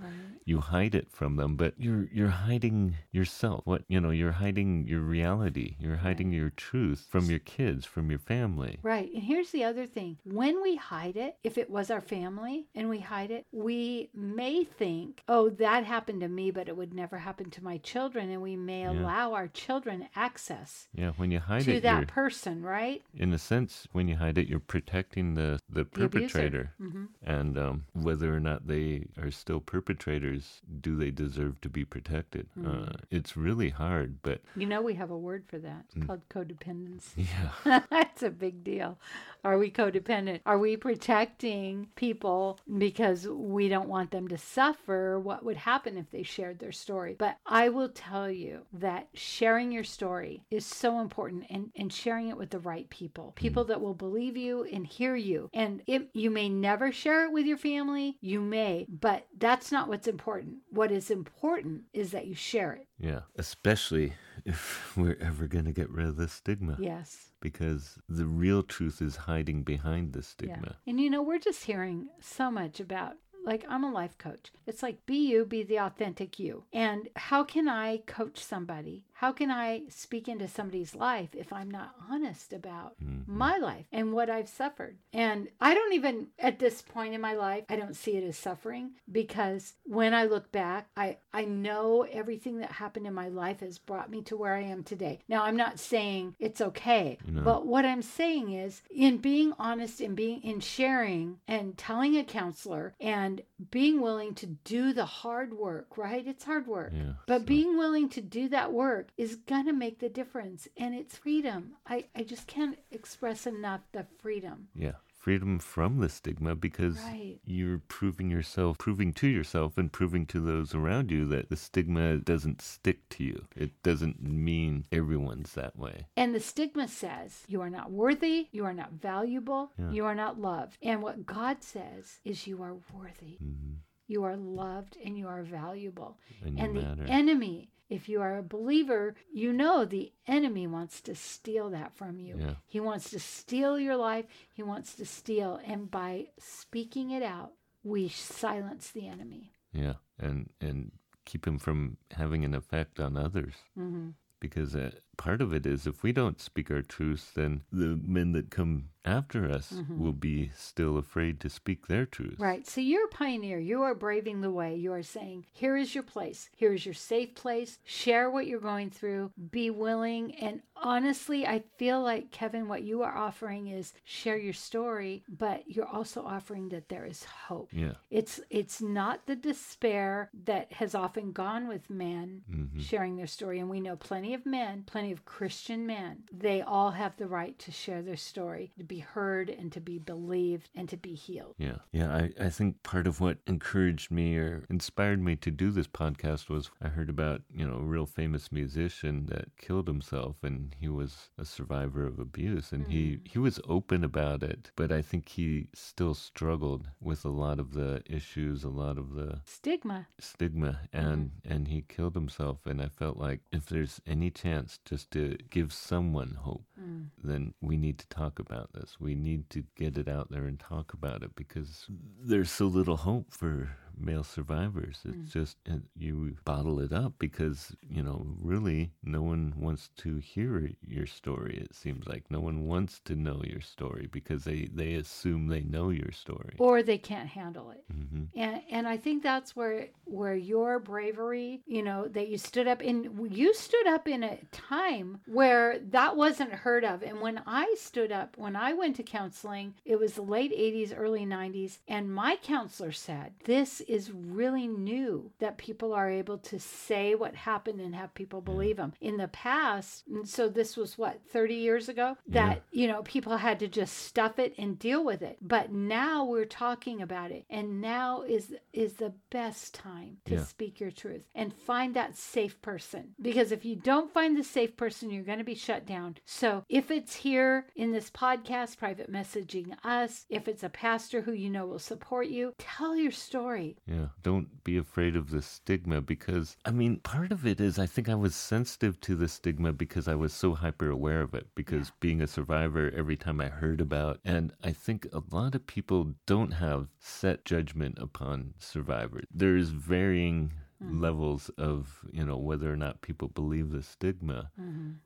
you 0.50 0.60
hide 0.60 0.96
it 0.96 1.12
from 1.12 1.36
them, 1.36 1.56
but 1.56 1.74
you're 1.78 2.08
you're 2.12 2.36
hiding 2.50 2.96
yourself. 3.12 3.62
What 3.66 3.84
you 3.88 4.00
know, 4.02 4.10
you're 4.10 4.40
hiding 4.44 4.88
your 4.88 5.02
reality. 5.02 5.38
You're 5.80 5.97
hiding 5.97 6.32
your 6.34 6.49
truth 6.49 7.08
from 7.10 7.30
your 7.30 7.39
kids, 7.39 7.86
from 7.86 8.10
your 8.10 8.19
family. 8.19 8.78
Right. 8.84 9.10
And 9.13 9.23
here's 9.23 9.52
the 9.52 9.63
other 9.63 9.86
thing. 9.86 10.17
When 10.23 10.62
we 10.62 10.75
hide 10.75 11.15
it, 11.15 11.38
if 11.43 11.58
it 11.58 11.69
was 11.69 11.89
our 11.89 12.02
family 12.02 12.67
and 12.75 12.89
we 12.89 12.99
hide 12.99 13.32
it, 13.32 13.45
we 13.52 14.10
may 14.13 14.63
think, 14.63 15.23
oh, 15.28 15.49
that 15.49 15.86
happened 15.86 16.21
to 16.21 16.28
me, 16.28 16.52
but 16.52 16.67
it 16.67 16.75
would 16.75 16.93
never 16.93 17.17
happen 17.19 17.49
to 17.52 17.63
my 17.63 17.78
children. 17.78 18.30
And 18.30 18.41
we 18.41 18.56
may 18.56 18.86
allow 18.86 19.34
our 19.34 19.47
children 19.47 20.08
access 20.15 20.88
Yeah, 20.93 21.12
when 21.17 21.32
you 21.32 21.39
hide 21.39 21.63
to 21.63 21.75
it, 21.75 21.84
that 21.84 22.08
person, 22.08 22.62
right? 22.63 23.02
in 23.15 23.34
a 23.34 23.38
sense, 23.38 23.88
when 23.91 24.08
you 24.08 24.15
hide 24.17 24.38
it, 24.38 24.47
you're 24.47 24.60
protecting 24.60 25.36
the 25.36 25.60
the 25.69 25.86
perpetrator. 25.86 26.71
hmm 26.78 27.06
And 27.23 27.58
um, 27.58 27.86
whether 27.93 28.36
or 28.36 28.39
not 28.39 28.67
they 28.67 29.06
are 29.21 29.32
still 29.32 29.60
perpetrators, 29.60 30.62
do 30.82 30.95
they 30.95 31.12
deserve 31.12 31.62
to 31.62 31.69
be 31.69 31.86
protected? 31.86 32.47
Hmm. 32.56 32.67
Uh, 32.67 32.91
it's 33.12 33.36
really 33.38 33.69
hard, 33.69 34.21
but 34.21 34.41
You 34.56 34.65
know, 34.65 34.82
we 34.82 34.95
have 34.95 35.12
a 35.12 35.17
word 35.30 35.46
for 35.48 35.60
that. 35.60 35.86
It's 35.86 35.94
mm. 35.94 36.08
called 36.08 36.28
codependency. 36.30 37.28
yeah, 37.63 37.82
That's 37.92 38.24
a 38.24 38.32
big 38.32 38.63
deal. 38.63 38.98
Are 39.44 39.60
we 39.60 39.70
codependent? 39.70 40.42
Are 40.44 40.58
we 40.58 40.76
protecting 40.76 41.88
people 41.96 42.60
because 42.80 43.28
we 43.28 43.70
don't 43.70 43.88
want 43.88 44.10
them 44.10 44.28
to 44.30 44.39
suffer 44.39 45.20
what 45.20 45.46
would 45.46 45.56
happen 45.56 45.98
if 45.98 46.10
they 46.10 46.24
shared 46.24 46.58
their 46.58 46.72
story? 46.72 47.15
But 47.18 47.38
I 47.46 47.70
will 47.70 47.89
tell 47.89 48.30
you 48.30 48.65
that 48.74 49.10
sharing 49.13 49.72
your 49.72 49.84
story 49.84 50.42
is 50.50 50.65
so 50.65 51.00
important 51.00 51.46
and, 51.52 51.70
and 51.76 51.94
sharing 51.94 52.30
it 52.30 52.38
with 52.38 52.50
the 52.50 52.60
right 52.60 52.89
people, 52.89 53.26
mm. 53.26 53.36
people 53.36 53.65
that 53.65 53.82
will 53.82 53.94
believe 53.94 54.36
you 54.36 54.63
and 54.63 54.88
hear 54.88 55.15
you. 55.15 55.52
And 55.54 55.84
it, 55.86 56.10
you 56.13 56.32
may 56.32 56.50
never 56.50 56.92
share 56.92 57.26
it 57.26 57.32
with 57.32 57.46
your 57.46 57.58
family, 57.58 58.18
you 58.20 58.42
may, 58.42 58.88
but 58.89 59.28
that's 59.38 59.72
not 59.72 59.89
what's 59.89 60.08
important. 60.08 60.58
What 60.72 60.92
is 60.92 61.12
important 61.12 61.84
is 61.94 62.10
that 62.12 62.26
you 62.26 62.34
share 62.34 62.74
it. 62.74 62.88
yeah. 63.00 63.22
Especially 63.36 64.13
if 64.50 64.94
we're 64.98 65.18
ever 65.22 65.48
going 65.48 65.66
to 65.66 65.72
get 65.72 65.90
rid 65.90 66.08
of 66.08 66.18
this 66.18 66.34
stigma. 66.34 66.76
Yes. 66.80 67.32
Because 67.42 67.98
the 68.10 68.26
real 68.26 68.64
truth 68.64 69.02
is 69.02 69.16
hiding 69.16 69.64
behind 69.64 70.14
the 70.14 70.20
Yeah. 70.20 70.24
stigma. 70.24 70.76
And 70.88 71.00
you 71.00 71.10
know, 71.10 71.22
we're 71.22 71.40
just 71.40 71.64
hearing 71.66 72.10
so 72.20 72.50
much 72.52 72.80
about 72.80 73.14
like 73.46 73.64
I'm 73.70 73.86
a 73.86 73.92
life 73.92 74.18
coach. 74.18 74.52
It's 74.68 74.84
like 74.84 75.06
be 75.06 75.30
you, 75.32 75.46
be 75.46 75.64
the 75.64 75.78
authentic 75.80 76.40
you. 76.40 76.66
And 76.74 77.08
how 77.16 77.44
can 77.46 77.70
I 77.70 77.98
coach 78.06 78.38
somebody? 78.44 79.06
How 79.20 79.34
can 79.34 79.52
I 79.52 79.82
speak 79.90 80.30
into 80.30 80.48
somebody's 80.48 80.96
life 80.96 81.30
if 81.34 81.52
I'm 81.52 81.70
not 81.70 81.94
honest 82.10 82.54
about 82.54 82.96
Mm-hmm. 83.04 83.38
my 83.38 83.58
life 83.58 83.86
and 83.92 84.14
what 84.14 84.30
I've 84.30 84.48
suffered? 84.48 84.96
And 85.12 85.50
I 85.60 85.74
don't 85.74 85.94
even, 85.94 86.28
at 86.40 86.58
this 86.60 86.82
point 86.82 87.14
in 87.14 87.20
my 87.22 87.34
life, 87.34 87.66
I 87.70 87.76
don't 87.76 87.96
see 87.98 88.16
it 88.16 88.24
as 88.24 88.38
suffering 88.38 88.92
because 89.12 89.74
when 89.84 90.14
I 90.14 90.24
look 90.24 90.52
back, 90.54 90.88
I, 90.96 91.18
I 91.34 91.44
know 91.46 92.06
everything 92.10 92.60
that 92.60 92.72
happened 92.72 93.08
in 93.08 93.14
my 93.14 93.28
life 93.28 93.60
has 93.60 93.78
brought 93.78 94.10
me 94.10 94.22
to 94.24 94.38
where 94.38 94.56
I 94.56 94.62
am 94.64 94.84
today. 94.84 95.20
Now, 95.28 95.44
I'm 95.44 95.58
not 95.58 95.80
saying 95.80 96.36
it's 96.40 96.62
okay, 96.62 97.18
No. 97.28 97.42
but 97.42 97.68
what 97.68 97.86
I'm 97.86 98.02
saying 98.02 98.52
is 98.54 98.82
in 98.90 99.18
being 99.18 99.54
honest 99.60 100.00
and 100.00 100.16
being 100.16 100.42
in 100.44 100.62
sharing 100.62 101.40
and 101.48 101.78
telling 101.78 102.16
a 102.18 102.24
counselor 102.24 102.94
and 103.02 103.42
being 103.70 104.00
willing 104.02 104.34
to 104.36 104.46
do 104.46 104.94
the 104.94 105.06
hard 105.06 105.54
work, 105.54 105.98
right? 105.98 106.26
It's 106.26 106.46
hard 106.46 106.68
work. 106.68 106.94
Yeah, 106.96 107.14
But 107.28 107.42
so- 107.42 107.46
being 107.46 107.78
willing 107.78 108.08
to 108.10 108.22
do 108.22 108.48
that 108.50 108.72
work 108.72 109.09
is 109.17 109.36
going 109.36 109.65
to 109.65 109.74
make 109.74 110.00
the 110.00 110.10
difference. 110.10 110.67
And 110.78 110.93
it's 110.95 111.17
freedom. 111.17 111.74
I, 111.88 112.06
I 112.15 112.24
just 112.24 112.48
can't 112.48 112.78
express 112.91 113.45
enough 113.48 113.82
the 113.91 114.06
freedom. 114.19 114.67
Yeah. 114.76 114.93
Freedom 115.17 115.60
from 115.60 116.00
the 116.00 116.08
stigma 116.08 116.56
because 116.56 116.98
Right. 117.00 117.39
you're 117.45 117.82
proving 117.89 118.32
yourself, 118.32 118.78
proving 118.78 119.12
to 119.15 119.28
yourself, 119.28 119.78
and 119.78 119.91
proving 119.91 120.26
to 120.28 120.39
those 120.39 120.74
around 120.74 121.12
you 121.12 121.26
that 121.28 121.50
the 121.50 121.58
stigma 121.58 122.17
doesn't 122.19 122.62
stick 122.62 123.10
to 123.10 123.26
you. 123.26 123.45
It 123.54 123.84
doesn't 123.84 124.24
mean 124.24 124.86
everyone's 124.93 125.54
that 125.56 125.78
way. 125.78 126.06
And 126.15 126.34
the 126.34 126.39
stigma 126.39 126.88
says 126.88 127.43
you 127.50 127.60
are 127.60 127.69
not 127.69 127.91
worthy, 127.91 128.48
you 128.54 128.63
are 128.63 128.74
not 128.74 128.93
valuable, 128.93 129.74
Yeah. 129.78 129.91
you 129.91 130.06
are 130.06 130.15
not 130.15 130.39
loved. 130.39 130.78
And 130.82 131.04
what 131.04 131.26
God 131.26 131.63
says 131.63 132.19
is 132.24 132.48
you 132.48 132.63
are 132.63 132.78
worthy, 132.93 133.36
hmm 133.39 133.74
you 134.08 134.24
are 134.24 134.38
loved, 134.38 134.98
and 135.06 135.15
you 135.17 135.28
are 135.28 135.43
valuable. 135.43 136.17
And 136.43 136.58
and 136.60 136.76
the 136.76 137.12
enemy, 137.12 137.69
if 137.89 138.08
you 138.08 138.21
are 138.21 138.38
a 138.38 138.43
believer, 138.43 139.15
you 139.34 139.52
know 139.52 139.84
the 139.86 140.12
enemy 140.28 140.67
wants 140.67 141.02
to 141.02 141.15
steal 141.15 141.69
that 141.71 141.95
from 141.95 142.19
you. 142.19 142.36
Yeah. 142.38 142.56
He 142.67 142.80
wants 142.80 143.10
to 143.12 143.19
steal 143.19 143.80
your 143.80 143.95
life, 143.97 144.25
he 144.54 144.63
wants 144.63 144.95
to 144.95 145.06
steal. 145.06 145.60
And 145.65 145.89
by 145.89 146.28
speaking 146.39 147.10
it 147.12 147.23
out, 147.23 147.54
we 147.84 148.10
silence 148.10 148.91
the 148.91 149.08
enemy. 149.08 149.52
yeah. 149.73 149.93
And 150.19 150.49
and 150.62 150.91
keep 151.25 151.45
him 151.47 151.58
from 151.60 151.97
having 152.12 152.43
an 152.45 152.54
effect 152.54 152.99
on 152.99 153.15
others. 153.17 153.54
hmm 153.75 154.10
because 154.41 154.73
uh, 154.73 154.89
part 155.20 155.42
of 155.42 155.54
it 155.54 155.66
is 155.66 155.86
if 155.86 156.02
we 156.02 156.12
don't 156.14 156.42
speak 156.42 156.72
our 156.72 156.82
truth, 156.82 157.34
then 157.36 157.62
the 157.72 158.00
men 158.04 158.32
that 158.32 158.50
come 158.50 158.86
after 159.06 159.50
us 159.50 159.74
will 159.98 160.14
be 160.14 160.52
still 160.56 160.98
afraid 160.98 161.40
to 161.40 161.50
speak 161.50 161.88
their 161.88 162.06
truth. 162.06 162.36
Right. 162.38 162.68
So 162.68 162.80
you're 162.82 163.06
a 163.06 163.10
pioneer. 163.10 163.58
You 163.58 163.82
are 163.82 163.96
braving 163.96 164.42
the 164.42 164.52
way. 164.52 164.76
You 164.76 164.94
are 164.94 165.04
saying, 165.04 165.46
here 165.52 165.76
is 165.78 165.96
your 165.96 166.04
place. 166.04 166.50
Here 166.56 166.74
is 166.74 166.86
your 166.86 166.94
safe 166.94 167.34
place. 167.34 167.80
Share 167.86 168.30
what 168.30 168.46
you're 168.48 168.60
going 168.60 168.90
through. 168.90 169.32
Be 169.52 169.70
willing. 169.70 170.36
And 170.36 170.62
honestly, 170.76 171.48
I 171.48 171.64
feel 171.78 172.02
like, 172.02 172.32
Kevin, 172.32 172.68
what 172.68 172.84
you 172.84 173.02
are 173.02 173.18
offering 173.18 173.68
is 173.68 173.94
share 174.04 174.38
your 174.38 174.54
story, 174.54 175.24
but 175.28 175.64
you're 175.68 175.88
also 175.88 176.24
offering 176.24 176.70
that 176.70 176.90
there 176.90 177.06
is 177.06 177.24
hope. 177.24 177.70
Yeah. 177.72 177.94
It's 178.12 178.40
it's 178.50 178.82
not 178.82 179.26
the 179.26 179.36
despair 179.36 180.30
that 180.46 180.74
has 180.74 180.94
often 180.94 181.32
gone 181.32 181.68
with 181.68 181.90
men 181.90 182.42
hmm 182.50 182.66
sharing 182.80 183.18
their 183.18 183.28
story. 183.28 183.60
And 183.60 183.70
we 183.70 183.82
know 183.82 183.96
plenty 183.96 184.34
of 184.34 184.46
men, 184.46 184.84
plenty 184.86 185.09
of 185.12 185.26
Christian 185.26 185.86
men. 185.86 186.24
They 186.32 186.62
all 186.62 186.91
have 186.91 187.17
the 187.17 187.28
right 187.28 187.58
to 187.60 187.72
share 187.72 188.02
their 188.02 188.17
story, 188.17 188.72
to 188.78 188.84
be 188.84 189.00
heard 189.00 189.50
and 189.50 189.72
to 189.74 189.82
be 189.82 189.98
believed 189.98 190.69
and 190.76 190.88
to 190.89 190.98
be 190.98 191.13
healed. 191.13 191.56
Yeah. 191.58 191.78
Yeah. 191.91 192.13
I, 192.13 192.45
I 192.45 192.50
think 192.50 192.84
part 192.84 193.08
of 193.08 193.19
what 193.19 193.38
encouraged 193.48 194.12
me 194.12 194.38
or 194.38 194.65
inspired 194.69 195.22
me 195.22 195.36
to 195.38 195.52
do 195.52 195.72
this 195.72 195.88
podcast 195.88 196.50
was 196.50 196.72
I 196.82 196.89
heard 196.89 197.10
about, 197.10 197.41
you 197.54 197.65
know, 197.65 197.78
a 197.78 197.84
real 197.84 198.06
famous 198.06 198.52
musician 198.52 199.26
that 199.28 199.56
killed 199.58 199.88
himself 199.88 200.38
and 200.43 200.76
he 200.80 200.88
was 200.88 201.30
a 201.38 201.45
survivor 201.45 202.06
of 202.06 202.19
abuse 202.19 202.72
and 202.72 202.88
he, 202.88 203.17
mm. 203.17 203.28
he 203.28 203.39
was 203.39 203.60
open 203.67 204.04
about 204.04 204.43
it, 204.43 204.72
but 204.76 204.91
I 204.91 205.02
think 205.02 205.30
he 205.30 205.67
still 205.74 206.13
struggled 206.13 206.88
with 207.02 207.26
a 207.26 207.30
lot 207.30 207.60
of 207.60 207.74
the 207.74 208.02
issues, 208.06 208.63
a 208.63 208.69
lot 208.69 208.98
of 208.98 209.13
the 209.13 209.41
Stigma. 209.45 210.08
stigma 210.19 210.80
and 210.93 211.32
mm-hmm. 211.32 211.54
and 211.54 211.67
he 211.67 211.82
killed 211.82 212.15
himself 212.15 212.65
and 212.65 212.82
i 212.82 212.88
felt 212.88 213.17
like 213.17 213.41
if 213.52 213.65
there's 213.65 214.02
any 214.06 214.30
chance 214.30 214.80
to 215.06 215.38
give 215.50 215.74
someone 215.74 216.38
hope 216.40 216.66
mm. 216.80 217.08
then 217.24 217.54
we 217.62 217.78
need 217.78 217.98
to 218.00 218.08
talk 218.08 218.40
about 218.40 218.74
this. 218.74 218.98
We 219.00 219.16
need 219.16 219.50
to 219.52 219.64
get 219.76 219.98
it 219.98 220.08
out 220.08 220.30
there 220.32 220.46
and 220.46 220.60
talk 220.60 220.94
about 220.94 221.24
it 221.24 221.36
because 221.36 221.86
there's 222.22 222.52
so 222.52 222.66
little 222.68 222.98
hope 222.98 223.34
for 223.34 223.70
male 224.00 224.24
survivors. 224.24 225.02
It's 225.06 225.32
just 225.34 225.58
it, 225.66 225.82
you 225.98 226.38
bottle 226.46 226.80
it 226.80 226.92
up 226.94 227.14
because 227.20 227.76
you 227.90 228.02
know 228.04 228.26
really 228.42 228.92
no 229.04 229.22
one 229.22 229.54
wants 229.58 229.90
to 229.98 230.18
hear 230.18 230.72
your 230.86 231.06
story 231.06 231.58
it 231.58 231.76
seems 231.76 232.08
like. 232.08 232.24
No 232.30 232.40
one 232.40 232.66
wants 232.68 233.00
to 233.06 233.16
know 233.16 233.42
your 233.44 233.62
story 233.62 234.08
because 234.12 234.44
they 234.44 234.70
they 234.74 234.94
assume 234.96 235.48
they 235.48 235.62
know 235.62 235.90
your 235.90 236.12
story. 236.12 236.56
Or 236.60 236.82
they 236.84 236.98
can't 236.98 237.30
handle 237.30 237.72
it. 237.72 237.84
hmm 237.92 238.26
And 238.36 238.62
and 238.70 238.88
I 238.88 238.98
think 238.98 239.24
that's 239.24 239.56
where 239.56 239.88
where 240.06 240.36
your 240.36 240.80
bravery, 240.80 241.62
you 241.66 241.84
know, 241.84 242.08
that 242.08 242.28
you 242.30 242.38
stood 242.38 242.68
up 242.68 242.82
in 242.82 243.30
you 243.32 243.54
stood 243.54 243.88
up 243.88 244.08
in 244.08 244.24
a 244.24 244.38
time 244.52 245.20
where 245.28 245.80
that 245.92 246.16
wasn't 246.16 246.52
heard 246.52 246.84
of. 246.84 247.04
And 247.04 247.22
when 247.22 247.42
I 247.46 247.76
stood 247.78 248.12
up, 248.12 248.38
when 248.38 248.56
I 248.56 248.74
went 248.74 248.96
to 248.98 249.04
counseling, 249.04 249.76
it 249.86 250.00
was 250.00 250.14
the 250.14 250.22
late 250.22 250.52
80s, 250.52 250.94
early 250.96 251.26
90s, 251.26 251.80
and 251.88 252.14
my 252.14 252.38
counselor 252.42 252.92
said, 252.92 253.34
"This 253.46 253.82
is 253.89 254.12
really 254.12 254.67
new 254.67 255.32
that 255.39 255.58
people 255.58 255.93
are 255.93 256.10
able 256.10 256.38
to 256.38 256.60
say 256.60 257.15
what 257.15 257.36
happened 257.36 257.82
and 257.82 257.95
have 257.95 258.13
people 258.13 258.41
believe 258.41 258.78
them." 258.78 258.93
In 259.02 259.17
the 259.17 259.28
past, 259.28 260.08
and 260.08 260.28
so 260.28 260.47
this 260.47 260.78
was 260.78 260.97
what 260.97 261.21
30 261.32 261.56
years 261.56 261.89
ago, 261.89 262.17
that 262.28 262.63
you 262.71 262.88
know, 262.88 263.02
people 263.04 263.38
had 263.38 263.60
to 263.60 263.67
just 263.67 263.97
stuff 263.97 264.39
it 264.39 264.54
and 264.58 264.78
deal 264.80 265.04
with 265.04 265.21
it. 265.21 265.38
But 265.41 265.71
now 265.71 266.23
we're 266.25 266.45
talking 266.45 267.02
about 267.02 267.32
it, 267.32 267.45
and 267.49 267.82
now 267.82 268.21
is 268.21 268.56
is 268.71 268.93
the 268.95 269.13
best 269.30 269.73
time 269.73 270.17
to 270.25 270.36
Yeah. 270.36 270.43
speak 270.43 270.80
your 270.80 270.91
truth 270.91 271.23
and 271.34 271.54
find 271.54 271.93
that 271.95 272.15
safe 272.15 272.62
person. 272.62 273.15
Because 273.19 273.52
if 273.52 273.65
you 273.65 273.75
don't 273.75 274.12
find 274.13 274.38
the 274.38 274.43
safe 274.43 274.78
person, 274.78 275.10
you're 275.10 275.23
going 275.23 275.39
to 275.39 275.43
be 275.43 275.56
shut 275.56 275.86
down. 275.86 276.17
So 276.25 276.63
if 276.69 276.91
it's 276.91 277.15
here 277.15 277.67
in 277.75 277.91
this 277.91 278.10
podcast, 278.12 278.78
private 278.78 279.12
messaging 279.12 279.75
us, 279.84 280.25
if 280.30 280.47
it's 280.47 280.63
a 280.63 280.69
pastor 280.69 281.21
who 281.21 281.32
you 281.34 281.49
know 281.49 281.65
will 281.65 281.80
support 281.80 282.28
you, 282.28 282.54
tell 282.58 282.95
your 282.95 283.12
story. 283.12 283.78
Yeah, 283.86 284.10
don't 284.22 284.63
be 284.63 284.78
afraid 284.78 285.15
of 285.15 285.32
the 285.32 285.42
stigma 285.42 286.02
because, 286.02 286.56
I 286.63 286.72
mean, 286.72 286.98
part 286.98 287.32
of 287.32 287.46
it 287.46 287.60
is 287.60 287.80
I 287.80 287.86
think 287.86 288.08
I 288.08 288.15
was 288.15 288.36
sensitive 288.36 289.00
to 289.02 289.15
the 289.15 289.28
stigma 289.28 289.74
because 289.74 290.08
I 290.08 290.15
was 290.15 290.32
so 290.34 290.54
hyper 290.54 290.89
aware 290.89 291.22
of 291.22 291.34
it. 291.34 291.48
Because 291.56 291.92
being 292.00 292.22
a 292.22 292.28
survivor, 292.28 292.92
every 292.96 293.18
time 293.18 293.42
I 293.42 293.48
heard 293.48 293.82
about, 293.82 294.20
and 294.24 294.54
I 294.63 294.72
think 294.72 295.08
a 295.12 295.24
lot 295.32 295.56
of 295.56 295.65
people 295.65 296.13
don't 296.26 296.52
have 296.52 296.88
set 297.00 297.46
judgment 297.46 297.98
upon 298.00 298.54
survivors. 298.60 299.26
There's 299.34 299.70
varying 299.70 300.52
levels 300.82 301.50
of 301.58 302.00
you 302.12 302.26
know 302.26 302.38
whether 302.38 302.72
or 302.72 302.78
not 302.78 303.02
people 303.02 303.28
believe 303.28 303.70
the 303.72 303.84
stigma 303.84 304.50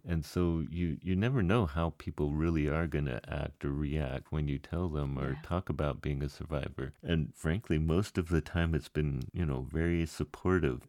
and 0.06 0.24
so 0.26 0.64
you 0.70 0.98
you 1.02 1.16
never 1.16 1.42
know 1.42 1.66
how 1.66 1.94
people 1.98 2.32
really 2.34 2.68
are 2.68 2.88
going 2.88 3.06
to 3.06 3.22
act 3.28 3.64
or 3.66 3.72
react 3.72 4.32
when 4.32 4.48
you 4.48 4.58
tell 4.60 4.88
them 4.90 5.18
or 5.18 5.30
Yeah. 5.32 5.36
talk 5.42 5.70
about 5.70 6.02
being 6.02 6.22
a 6.24 6.30
survivor 6.30 6.94
and 7.02 7.34
frankly 7.36 7.80
most 7.80 8.18
of 8.18 8.30
the 8.30 8.42
time 8.42 8.76
it's 8.76 8.90
been 8.90 9.24
you 9.34 9.46
know 9.46 9.62
very 9.62 10.06
supportive 10.06 10.82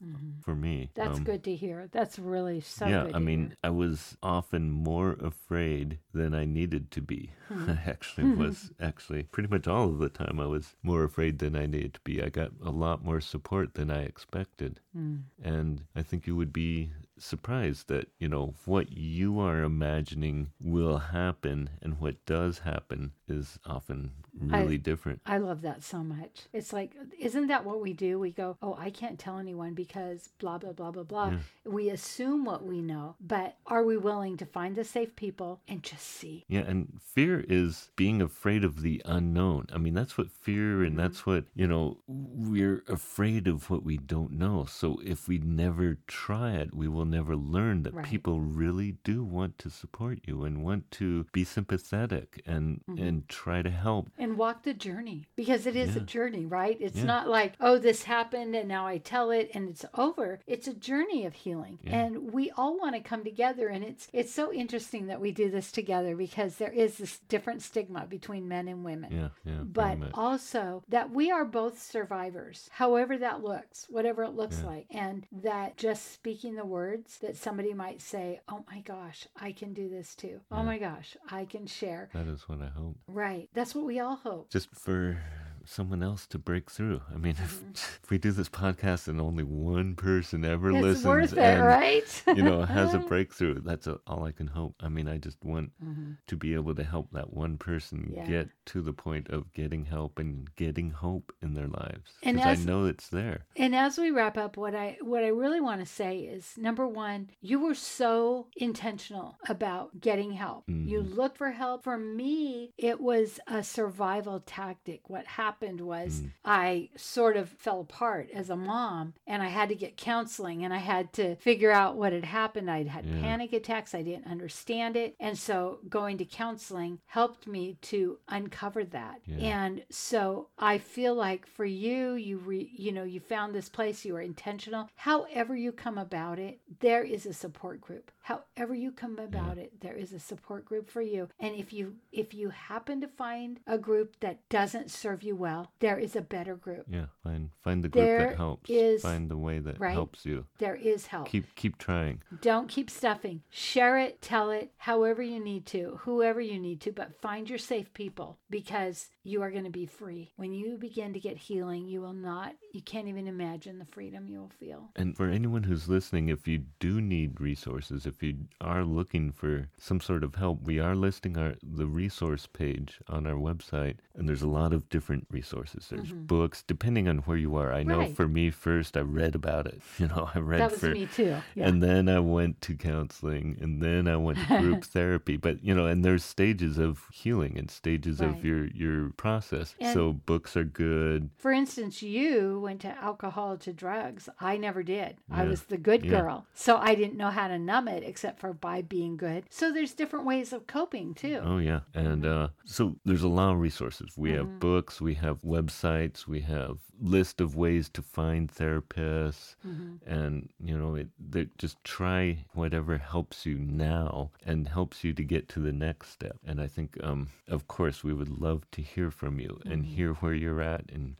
for 0.42 0.54
me 0.54 0.90
That's 0.94 1.18
Um, 1.18 1.24
good 1.24 1.42
to 1.44 1.54
hear. 1.56 1.88
That's 1.90 2.18
really 2.18 2.60
so 2.60 2.86
yeah. 2.86 3.06
I 3.14 3.18
mean, 3.18 3.48
hear. 3.48 3.56
I 3.64 3.70
was 3.70 4.16
often 4.22 4.70
more 4.70 5.12
afraid 5.12 5.98
than 6.12 6.34
I 6.34 6.44
needed 6.44 6.90
to 6.92 7.00
be. 7.00 7.30
Hmm. 7.48 7.70
I 7.70 7.78
actually 7.86 8.34
was 8.44 8.70
actually 8.78 9.22
pretty 9.24 9.48
much 9.48 9.66
all 9.66 9.88
of 9.88 9.98
the 9.98 10.10
time 10.10 10.38
I 10.38 10.46
was 10.46 10.76
more 10.82 11.02
afraid 11.04 11.38
than 11.38 11.56
I 11.56 11.64
needed 11.66 11.94
to 11.94 12.00
be. 12.04 12.22
I 12.22 12.28
got 12.28 12.50
a 12.62 12.70
lot 12.70 13.02
more 13.04 13.20
support 13.22 13.74
than 13.74 13.90
I 13.90 14.02
expected. 14.02 14.73
Hmm. 14.94 15.16
And 15.42 15.84
I 15.94 16.02
think 16.02 16.26
you 16.26 16.36
would 16.36 16.52
be 16.52 16.90
surprised 17.18 17.88
that, 17.88 18.08
you 18.18 18.28
know, 18.28 18.54
what 18.64 18.92
you 18.92 19.38
are 19.40 19.62
imagining 19.62 20.50
will 20.60 20.98
happen 20.98 21.70
and 21.82 22.00
what 22.00 22.24
does 22.26 22.60
happen 22.60 23.12
is 23.28 23.58
often 23.66 24.12
I- 24.50 24.60
really 24.62 24.78
different. 24.78 25.20
I 25.26 25.38
love 25.38 25.60
that 25.62 25.82
so 25.82 26.02
much. 26.02 26.42
It's 26.52 26.72
like, 26.72 26.94
isn't 27.18 27.48
that 27.48 27.64
what 27.64 27.80
we 27.82 27.92
do? 27.92 28.18
We 28.18 28.30
go, 28.30 28.56
oh, 28.62 28.74
I 28.78 28.90
can't 28.90 29.18
tell 29.18 29.38
anyone 29.38 29.74
because 29.74 30.30
blah, 30.38 30.56
blah, 30.58 30.72
blah, 30.72 30.90
blah, 30.90 31.02
blah. 31.02 31.34
We 31.64 31.90
assume 31.90 32.44
what 32.44 32.64
we 32.64 32.80
know, 32.80 33.16
but 33.20 33.56
are 33.66 33.84
we 33.84 33.96
willing 33.98 34.36
to 34.38 34.46
find 34.46 34.74
the 34.76 34.84
safe 34.84 35.14
people 35.14 35.60
and 35.68 35.82
just 35.82 36.06
see? 36.06 36.44
Yeah, 36.48 36.60
and 36.60 37.00
fear 37.02 37.44
is 37.48 37.90
being 37.96 38.22
afraid 38.22 38.64
of 38.64 38.80
the 38.82 39.02
unknown. 39.04 39.66
I 39.74 39.78
mean, 39.78 39.94
that's 39.94 40.16
what 40.16 40.30
fear 40.30 40.82
and 40.82 40.98
that's 40.98 41.26
what, 41.26 41.44
you 41.54 41.66
know, 41.66 41.98
we're 42.06 42.82
afraid 42.88 43.46
of 43.46 43.68
what 43.70 43.82
we 43.84 43.98
don't 43.98 44.32
know. 44.32 44.64
So 44.64 45.00
if 45.04 45.28
we 45.28 45.34
we 45.34 45.38
never 45.40 45.98
try 46.06 46.52
it, 46.52 46.72
we 46.72 46.86
will 46.86 47.04
never 47.04 47.34
learn 47.34 47.82
that 47.82 47.92
Right. 47.92 48.04
people 48.06 48.38
really 48.38 48.92
do 49.02 49.24
want 49.24 49.58
to 49.58 49.68
support 49.68 50.20
you 50.28 50.44
and 50.44 50.62
want 50.62 50.92
to 50.92 51.24
be 51.32 51.42
sympathetic 51.42 52.40
and 52.46 52.80
Mm-hmm. 52.88 53.02
and 53.02 53.13
try 53.28 53.62
to 53.62 53.70
help. 53.70 54.08
and 54.18 54.36
walk 54.38 54.62
the 54.62 54.74
journey 54.74 55.26
because 55.36 55.66
it 55.66 55.76
is 55.76 55.96
a 55.96 56.00
journey, 56.00 56.44
right? 56.46 56.76
It's 56.80 56.96
Yeah. 56.98 57.04
not 57.04 57.28
like, 57.28 57.54
oh, 57.60 57.78
this 57.78 58.02
happened 58.04 58.54
and 58.56 58.68
now 58.68 58.86
I 58.86 58.98
tell 58.98 59.30
it 59.30 59.50
and 59.54 59.68
it's 59.68 59.84
over. 59.94 60.40
It's 60.46 60.66
a 60.68 60.74
journey 60.74 61.24
of 61.26 61.34
healing. 61.34 61.78
Yeah. 61.82 62.00
And 62.04 62.32
we 62.32 62.50
all 62.52 62.78
want 62.78 62.94
to 62.94 63.00
come 63.00 63.24
together 63.24 63.68
and 63.68 63.84
it's 63.84 64.08
it's 64.12 64.32
so 64.32 64.52
interesting 64.52 65.06
that 65.06 65.20
we 65.20 65.32
do 65.32 65.50
this 65.50 65.70
together 65.72 66.16
because 66.16 66.56
there 66.56 66.72
is 66.72 66.98
this 66.98 67.18
different 67.28 67.62
stigma 67.62 68.06
between 68.06 68.48
men 68.48 68.68
and 68.68 68.84
women. 68.84 69.12
Yeah, 69.12 69.28
yeah. 69.44 69.62
But 69.64 69.98
also 70.14 70.82
that 70.88 71.10
we 71.10 71.30
are 71.30 71.44
both 71.44 71.80
survivors, 71.80 72.68
however 72.72 73.16
that 73.18 73.42
looks, 73.42 73.86
whatever 73.88 74.22
it 74.24 74.30
looks 74.34 74.60
Yeah. 74.60 74.66
like. 74.66 74.86
And 74.90 75.26
that 75.32 75.76
just 75.76 76.12
speaking 76.12 76.54
the 76.56 76.64
words 76.66 77.18
that 77.18 77.36
somebody 77.36 77.72
might 77.74 78.00
say, 78.00 78.40
Oh 78.48 78.64
my 78.70 78.80
gosh, 78.80 79.26
I 79.36 79.52
can 79.52 79.72
do 79.72 79.88
this 79.88 80.14
too. 80.14 80.40
Oh 80.50 80.62
my 80.62 80.78
gosh, 80.78 81.16
I 81.30 81.44
can 81.44 81.66
share. 81.66 82.08
that 82.14 82.26
is 82.26 82.48
what 82.48 82.60
I 82.60 82.68
hope. 82.68 82.96
Right. 83.06 83.48
That's 83.54 83.74
what 83.74 83.84
we 83.84 84.00
all 84.00 84.16
hope. 84.16 84.50
Just 84.50 84.74
for 84.74 85.18
someone 85.66 86.02
else 86.02 86.26
to 86.28 86.38
break 86.38 86.70
through. 86.70 87.00
I 87.12 87.16
mean, 87.18 87.34
Mm-hmm. 87.34 87.70
if, 87.74 88.00
if 88.04 88.10
we 88.10 88.18
do 88.18 88.30
this 88.32 88.48
podcast 88.48 89.08
and 89.08 89.20
only 89.20 89.44
one 89.44 89.94
person 89.96 90.44
ever 90.44 90.70
It's 90.70 90.82
listens 90.82 91.04
worth 91.04 91.32
it, 91.32 91.38
and 91.38 91.64
right? 91.66 92.22
you 92.28 92.42
know 92.42 92.62
has 92.62 92.94
a 92.94 92.98
breakthrough, 93.12 93.60
that's 93.60 93.86
a, 93.86 93.98
all 94.06 94.24
I 94.24 94.32
can 94.32 94.46
hope. 94.48 94.74
I 94.80 94.88
mean, 94.88 95.08
I 95.08 95.18
just 95.18 95.42
want 95.44 95.70
Mhm. 95.82 96.16
to 96.26 96.36
be 96.36 96.54
able 96.54 96.74
to 96.74 96.84
help 96.84 97.10
that 97.12 97.32
one 97.32 97.56
person 97.58 98.12
Yeah. 98.14 98.26
get 98.26 98.48
to 98.66 98.82
the 98.82 98.92
point 98.92 99.28
of 99.30 99.52
getting 99.52 99.84
help 99.86 100.18
and 100.18 100.54
getting 100.56 100.90
hope 100.90 101.32
in 101.42 101.54
their 101.54 101.68
lives. 101.68 102.12
And 102.22 102.36
Because 102.36 102.60
I 102.60 102.64
know 102.64 102.84
it's 102.86 103.08
there. 103.08 103.46
And 103.56 103.74
as 103.74 103.98
we 103.98 104.10
wrap 104.10 104.36
up, 104.36 104.56
what 104.56 104.74
I 104.74 104.98
what 105.00 105.24
I 105.24 105.28
really 105.28 105.60
want 105.60 105.80
to 105.80 105.86
say 105.86 106.18
is 106.20 106.54
number 106.58 106.86
one, 106.86 107.30
you 107.40 107.58
were 107.60 107.74
so 107.74 108.48
intentional 108.56 109.38
about 109.48 110.00
getting 110.00 110.32
help. 110.32 110.64
You 110.68 111.02
Mhm. 111.02 111.14
looked 111.14 111.38
for 111.38 111.50
help. 111.52 111.84
For 111.84 111.96
me, 111.98 112.72
it 112.78 113.00
was 113.00 113.40
a 113.46 113.62
survival 113.62 114.40
tactic. 114.40 115.08
What 115.08 115.26
happened 115.26 115.53
was 115.62 116.20
Mm. 116.20 116.30
I 116.44 116.90
sort 116.96 117.36
of 117.36 117.48
fell 117.48 117.80
apart 117.80 118.28
as 118.32 118.50
a 118.50 118.56
mom 118.56 119.14
and 119.26 119.42
I 119.42 119.48
had 119.48 119.68
to 119.70 119.74
get 119.74 119.96
counseling 119.96 120.64
and 120.64 120.72
I 120.74 120.78
had 120.78 121.12
to 121.14 121.36
figure 121.36 121.70
out 121.70 121.96
what 121.96 122.12
had 122.12 122.24
happened. 122.24 122.70
I'd 122.70 122.88
had 122.88 123.06
Yeah. 123.06 123.20
panic 123.20 123.52
attacks. 123.52 123.94
I 123.94 124.02
didn't 124.02 124.26
understand 124.26 124.96
it. 124.96 125.16
And 125.20 125.38
so 125.38 125.78
going 125.88 126.18
to 126.18 126.24
counseling 126.24 127.00
helped 127.06 127.46
me 127.46 127.78
to 127.82 128.18
uncover 128.28 128.84
that. 128.84 129.20
Yeah. 129.26 129.64
And 129.64 129.84
so 129.90 130.48
I 130.58 130.78
feel 130.78 131.14
like 131.14 131.46
for 131.46 131.64
you, 131.64 132.14
you 132.14 132.38
re, 132.38 132.70
you 132.76 132.92
know, 132.92 133.04
you 133.04 133.20
found 133.20 133.54
this 133.54 133.68
place, 133.68 134.04
you 134.04 134.14
were 134.14 134.20
intentional. 134.20 134.88
However 134.96 135.56
you 135.56 135.72
come 135.72 135.98
about 135.98 136.38
it, 136.38 136.60
there 136.80 137.02
is 137.04 137.26
a 137.26 137.32
support 137.32 137.80
group. 137.80 138.10
However 138.24 138.74
you 138.74 138.90
come 138.90 139.18
about 139.18 139.58
it, 139.58 139.80
there 139.82 139.92
is 139.94 140.14
a 140.14 140.18
support 140.18 140.64
group 140.64 140.88
for 140.90 141.02
you. 141.02 141.28
And 141.38 141.54
if 141.54 141.74
you 141.74 141.96
if 142.10 142.32
you 142.32 142.48
happen 142.48 143.02
to 143.02 143.08
find 143.08 143.60
a 143.66 143.76
group 143.76 144.18
that 144.20 144.48
doesn't 144.48 144.90
serve 144.90 145.22
you 145.22 145.36
well, 145.36 145.72
there 145.80 145.98
is 145.98 146.16
a 146.16 146.22
better 146.22 146.56
group. 146.56 146.86
Yeah, 146.88 147.06
find 147.22 147.50
find 147.62 147.84
the 147.84 147.88
group 147.90 148.02
There 148.04 148.28
that 148.30 148.36
helps. 148.36 148.70
is- 148.70 149.02
find 149.02 149.30
the 149.30 149.36
way 149.36 149.58
that 149.58 149.78
right? 149.78 149.92
helps 149.92 150.24
you. 150.24 150.46
There 150.56 150.74
is 150.74 151.06
help. 151.08 151.28
Keep 151.28 151.54
keep 151.54 151.76
trying. 151.76 152.22
Don't 152.40 152.68
keep 152.68 152.88
stuffing. 152.88 153.42
Share 153.50 153.98
it, 153.98 154.22
tell 154.22 154.50
it, 154.50 154.72
however 154.78 155.22
you 155.22 155.38
need 155.38 155.66
to, 155.66 155.98
whoever 156.04 156.40
you 156.40 156.58
need 156.58 156.80
to, 156.80 156.92
but 156.92 157.20
find 157.20 157.50
your 157.50 157.58
safe 157.58 157.92
people 157.92 158.38
because 158.48 159.10
you 159.24 159.42
are 159.42 159.50
going 159.50 159.64
to 159.64 159.70
be 159.70 159.86
free. 159.86 160.30
When 160.36 160.52
you 160.52 160.76
begin 160.78 161.12
to 161.14 161.18
get 161.20 161.36
healing, 161.38 161.88
you 161.88 162.00
will 162.02 162.12
not, 162.12 162.54
you 162.72 162.82
can't 162.82 163.08
even 163.08 163.26
imagine 163.26 163.78
the 163.78 163.86
freedom 163.86 164.28
you 164.28 164.38
will 164.40 164.52
feel. 164.60 164.90
And 164.96 165.16
for 165.16 165.28
anyone 165.28 165.62
who's 165.62 165.88
listening, 165.88 166.28
if 166.28 166.46
you 166.46 166.58
do 166.78 167.00
need 167.00 167.40
resources, 167.40 168.04
if 168.04 168.22
you 168.22 168.36
are 168.60 168.84
looking 168.84 169.32
for 169.32 169.70
some 169.78 170.00
sort 170.00 170.24
of 170.24 170.34
help, 170.34 170.62
we 170.62 170.78
are 170.78 170.94
listing 170.94 171.38
our 171.38 171.54
the 171.62 171.86
resource 171.86 172.46
page 172.46 172.98
on 173.08 173.26
our 173.26 173.34
website, 173.34 173.96
and 174.14 174.28
there's 174.28 174.42
a 174.42 174.46
lot 174.48 174.72
of 174.74 174.88
different 174.90 175.26
resources. 175.30 175.88
There's 175.90 176.12
books, 176.12 176.62
depending 176.66 177.08
on 177.08 177.18
where 177.18 177.38
you 177.38 177.56
are. 177.56 177.72
I 177.72 177.82
know 177.82 177.94
Mm-hmm. 177.94 178.00
Right. 178.00 178.16
for 178.16 178.28
me, 178.28 178.50
first 178.50 178.96
I 178.96 179.00
read 179.00 179.34
about 179.34 179.66
it. 179.66 179.80
You 179.98 180.08
know, 180.08 180.28
I 180.34 180.38
read 180.40 180.60
That 180.60 180.72
was 180.72 180.80
for 180.80 180.90
me 180.90 181.06
too. 181.06 181.36
Yeah. 181.54 181.68
And 181.68 181.82
then 181.82 182.08
I 182.08 182.18
went 182.18 182.60
to 182.62 182.74
counseling 182.74 183.56
and 183.60 183.80
then 183.80 184.06
I 184.08 184.16
went 184.16 184.38
to 184.38 184.60
group 184.60 184.84
therapy. 184.98 185.36
But 185.38 185.64
you 185.64 185.74
know, 185.74 185.86
and 185.86 186.04
there's 186.04 186.24
stages 186.24 186.76
of 186.76 187.06
healing 187.12 187.56
and 187.56 187.70
stages 187.70 188.20
Right. 188.20 188.30
of 188.36 188.44
your 188.44 188.66
your 188.66 189.10
process. 189.16 189.74
And- 189.80 189.94
so 189.94 190.12
books 190.12 190.56
are 190.56 190.64
good. 190.64 191.30
For 191.36 191.52
instance, 191.52 192.02
you 192.02 192.60
went 192.60 192.80
to 192.82 192.88
alcohol 192.88 193.56
to 193.58 193.72
drugs. 193.72 194.28
I 194.40 194.56
never 194.56 194.82
did. 194.82 195.16
I 195.30 195.44
was 195.44 195.62
the 195.64 195.76
good 195.78 196.04
Yeah. 196.04 196.10
girl. 196.20 196.46
So 196.54 196.76
I 196.76 196.94
didn't 196.94 197.16
know 197.16 197.30
how 197.30 197.48
to 197.48 197.58
numb 197.58 197.88
it 197.88 198.02
except 198.02 198.40
for 198.40 198.52
by 198.52 198.82
being 198.82 199.16
good. 199.16 199.44
So 199.50 199.72
there's 199.72 199.94
different 199.94 200.26
ways 200.26 200.52
of 200.52 200.66
coping 200.66 201.14
too. 201.14 201.40
Oh 201.42 201.58
yeah. 201.58 201.80
And 201.94 202.24
uh 202.26 202.48
so 202.64 202.96
there's 203.04 203.22
a 203.22 203.28
lot 203.28 203.52
of 203.52 203.60
resources. 203.60 204.14
We 204.16 204.30
Mm-hmm. 204.30 204.38
have 204.50 204.60
books, 204.60 205.00
we 205.00 205.14
have 205.14 205.40
websites, 205.42 206.26
we 206.26 206.40
have 206.40 206.78
list 207.04 207.40
of 207.40 207.54
ways 207.54 207.88
to 207.90 208.00
find 208.02 208.50
therapists 208.50 209.56
Mm-hmm. 209.66 210.10
and 210.10 210.48
you 210.68 210.76
know 210.78 210.94
it 210.94 211.08
they 211.18 211.46
just 211.58 211.76
try 211.84 212.38
whatever 212.54 212.96
helps 212.98 213.44
you 213.46 213.56
now 213.58 214.30
and 214.46 214.68
helps 214.68 215.04
you 215.04 215.12
to 215.12 215.22
get 215.22 215.48
to 215.50 215.60
the 215.60 215.72
next 215.72 216.08
step. 216.10 216.36
And 216.46 216.60
I 216.60 216.66
think 216.66 216.96
um 217.02 217.28
of 217.48 217.68
course 217.68 218.02
we 218.02 218.14
would 218.14 218.30
love 218.40 218.62
to 218.72 218.80
hear 218.82 219.10
from 219.10 219.38
you 219.38 219.60
and 219.64 219.82
Mm-hmm. 219.84 219.94
hear 219.96 220.12
where 220.14 220.34
you're 220.34 220.62
at 220.62 220.84
and 220.94 221.16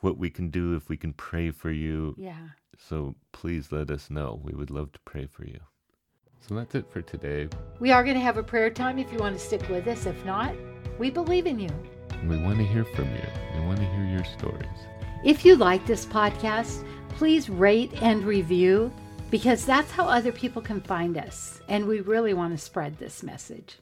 what 0.00 0.18
we 0.18 0.28
can 0.30 0.50
do 0.50 0.74
if 0.74 0.88
we 0.88 0.96
can 0.96 1.12
pray 1.12 1.50
for 1.52 1.70
you. 1.70 2.14
Yeah. 2.18 2.48
So 2.88 3.14
please 3.32 3.70
let 3.70 3.90
us 3.90 4.10
know. 4.10 4.40
We 4.42 4.52
would 4.52 4.70
love 4.70 4.90
to 4.92 5.00
pray 5.04 5.26
for 5.26 5.44
you. 5.46 5.60
So 6.40 6.56
that's 6.56 6.74
it 6.74 6.86
for 6.90 7.02
today. 7.02 7.48
We 7.78 7.92
are 7.92 8.02
going 8.02 8.16
to 8.16 8.20
have 8.28 8.36
a 8.36 8.42
prayer 8.42 8.70
time 8.70 8.98
if 8.98 9.12
you 9.12 9.18
want 9.18 9.38
to 9.38 9.44
stick 9.44 9.68
with 9.68 9.86
us. 9.86 10.06
If 10.06 10.24
not, 10.24 10.52
we 10.98 11.08
believe 11.10 11.46
in 11.46 11.60
you. 11.60 11.70
We 12.28 12.36
want 12.36 12.58
to 12.58 12.64
hear 12.64 12.84
from 12.84 13.10
you. 13.12 13.26
We 13.54 13.66
want 13.66 13.78
to 13.78 13.84
hear 13.84 14.04
your 14.04 14.24
stories. 14.24 14.68
If 15.24 15.44
you 15.44 15.56
like 15.56 15.84
this 15.86 16.06
podcast, 16.06 16.84
please 17.10 17.50
rate 17.50 17.92
and 18.00 18.22
review 18.22 18.92
because 19.30 19.64
that's 19.64 19.90
how 19.90 20.04
other 20.04 20.30
people 20.30 20.62
can 20.62 20.80
find 20.80 21.18
us. 21.18 21.60
And 21.68 21.86
we 21.86 22.00
really 22.00 22.32
want 22.32 22.56
to 22.56 22.64
spread 22.64 22.98
this 22.98 23.22
message. 23.22 23.78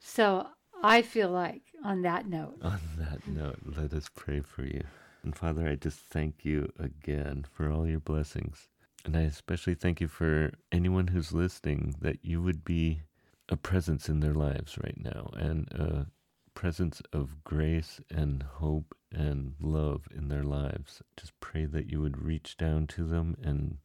So 0.00 0.48
I 0.82 1.00
feel 1.00 1.30
like, 1.30 1.62
on 1.82 2.02
that 2.02 2.28
note, 2.28 2.56
On 2.62 2.80
that 2.98 3.26
note, 3.26 3.58
let 3.64 3.92
us 3.94 4.10
pray 4.14 4.40
for 4.40 4.64
you. 4.64 4.82
And 5.22 5.34
Father, 5.34 5.66
I 5.66 5.76
just 5.76 5.98
thank 5.98 6.44
you 6.44 6.70
again 6.78 7.46
for 7.50 7.70
all 7.70 7.86
your 7.86 8.00
blessings. 8.00 8.68
And 9.04 9.16
I 9.16 9.22
especially 9.22 9.74
thank 9.74 10.00
you 10.00 10.08
for 10.08 10.52
anyone 10.72 11.08
who's 11.08 11.32
listening 11.32 11.94
that 12.00 12.24
you 12.24 12.42
would 12.42 12.64
be 12.64 13.00
a 13.48 13.56
presence 13.56 14.08
in 14.08 14.20
their 14.20 14.34
lives 14.34 14.78
right 14.82 14.98
now 14.98 15.30
and 15.34 15.68
a 15.72 16.06
presence 16.54 17.02
of 17.12 17.44
grace 17.44 18.00
and 18.10 18.42
hope 18.42 18.94
and 19.12 19.54
love 19.60 20.08
in 20.14 20.28
their 20.28 20.42
lives. 20.42 21.02
Just 21.16 21.38
pray 21.40 21.64
that 21.66 21.90
you 21.90 22.00
would 22.00 22.22
reach 22.22 22.56
down 22.56 22.86
to 22.88 23.04
them 23.04 23.36
and 23.42 23.78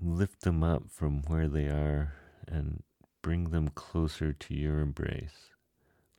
lift 0.00 0.42
them 0.42 0.62
up 0.62 0.90
from 0.90 1.22
where 1.22 1.48
they 1.48 1.66
are 1.66 2.14
and 2.46 2.82
bring 3.22 3.50
them 3.50 3.68
closer 3.68 4.32
to 4.32 4.54
your 4.54 4.80
embrace. 4.80 5.50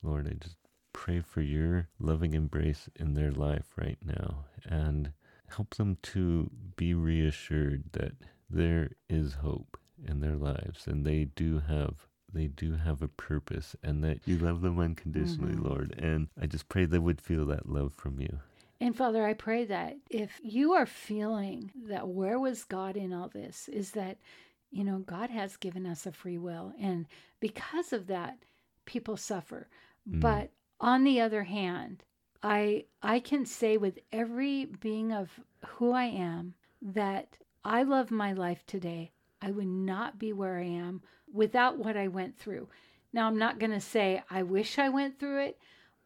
Lord, 0.02 0.26
I 0.26 0.34
just 0.42 0.56
pray 0.92 1.20
for 1.20 1.40
your 1.40 1.88
loving 1.98 2.34
embrace 2.34 2.88
in 2.96 3.14
their 3.14 3.32
life 3.32 3.66
right 3.76 3.98
now 4.04 4.46
and 4.64 5.12
help 5.48 5.74
them 5.76 5.98
to 6.02 6.50
be 6.76 6.94
reassured 6.94 7.84
that 7.92 8.12
there 8.48 8.90
is 9.08 9.34
hope 9.34 9.78
in 10.06 10.20
their 10.20 10.36
lives 10.36 10.86
and 10.86 11.04
they 11.04 11.24
do 11.24 11.60
have 11.60 12.06
they 12.32 12.46
do 12.46 12.74
have 12.76 13.02
a 13.02 13.08
purpose 13.08 13.76
and 13.82 14.02
that 14.04 14.20
you 14.26 14.38
love 14.38 14.60
them 14.60 14.78
unconditionally, 14.78 15.54
Mhm. 15.54 15.64
Lord. 15.64 15.94
And 15.98 16.28
I 16.40 16.46
just 16.46 16.68
pray 16.68 16.84
they 16.84 16.98
would 16.98 17.20
feel 17.20 17.44
that 17.46 17.68
love 17.68 17.92
from 17.92 18.20
you. 18.20 18.40
And 18.80 18.96
Father, 18.96 19.26
I 19.26 19.34
pray 19.34 19.64
that 19.66 19.98
if 20.08 20.40
you 20.42 20.72
are 20.72 20.86
feeling 20.86 21.70
that 21.74 22.08
where 22.08 22.38
was 22.38 22.64
God 22.64 22.96
in 22.96 23.12
all 23.12 23.28
this, 23.28 23.68
is 23.68 23.90
that, 23.92 24.18
you 24.70 24.84
know, 24.84 25.00
God 25.00 25.28
has 25.30 25.56
given 25.56 25.86
us 25.86 26.06
a 26.06 26.12
free 26.12 26.38
will. 26.38 26.72
And 26.78 27.06
because 27.40 27.92
of 27.92 28.06
that, 28.06 28.38
people 28.86 29.16
suffer. 29.16 29.68
Mm. 30.08 30.20
But 30.20 30.50
on 30.80 31.04
the 31.04 31.20
other 31.20 31.44
hand, 31.44 32.04
I 32.42 32.86
I 33.02 33.20
can 33.20 33.44
say 33.44 33.76
with 33.76 33.98
every 34.12 34.64
being 34.64 35.12
of 35.12 35.40
who 35.66 35.92
I 35.92 36.04
am 36.04 36.54
that 36.80 37.36
I 37.64 37.82
love 37.82 38.10
my 38.10 38.32
life 38.32 38.64
today. 38.66 39.10
I 39.42 39.50
would 39.50 39.66
not 39.66 40.18
be 40.18 40.32
where 40.32 40.58
I 40.58 40.64
am 40.64 41.02
without 41.32 41.78
what 41.78 41.96
I 41.96 42.08
went 42.08 42.38
through. 42.38 42.68
Now 43.12 43.26
I'm 43.26 43.38
not 43.38 43.58
going 43.58 43.72
to 43.72 43.80
say 43.80 44.22
I 44.30 44.42
wish 44.42 44.78
I 44.78 44.88
went 44.88 45.18
through 45.18 45.42
it, 45.44 45.58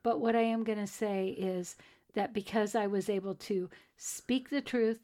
but 0.03 0.21
what 0.21 0.35
I 0.37 0.43
am 0.43 0.65
going 0.65 0.79
to 0.79 0.87
say 0.87 1.29
is 1.29 1.77
that 2.15 2.33
because 2.33 2.75
I 2.75 2.87
was 2.87 3.09
able 3.09 3.35
to 3.35 3.69
speak 3.97 4.51
the 4.51 4.61
truth, 4.61 5.01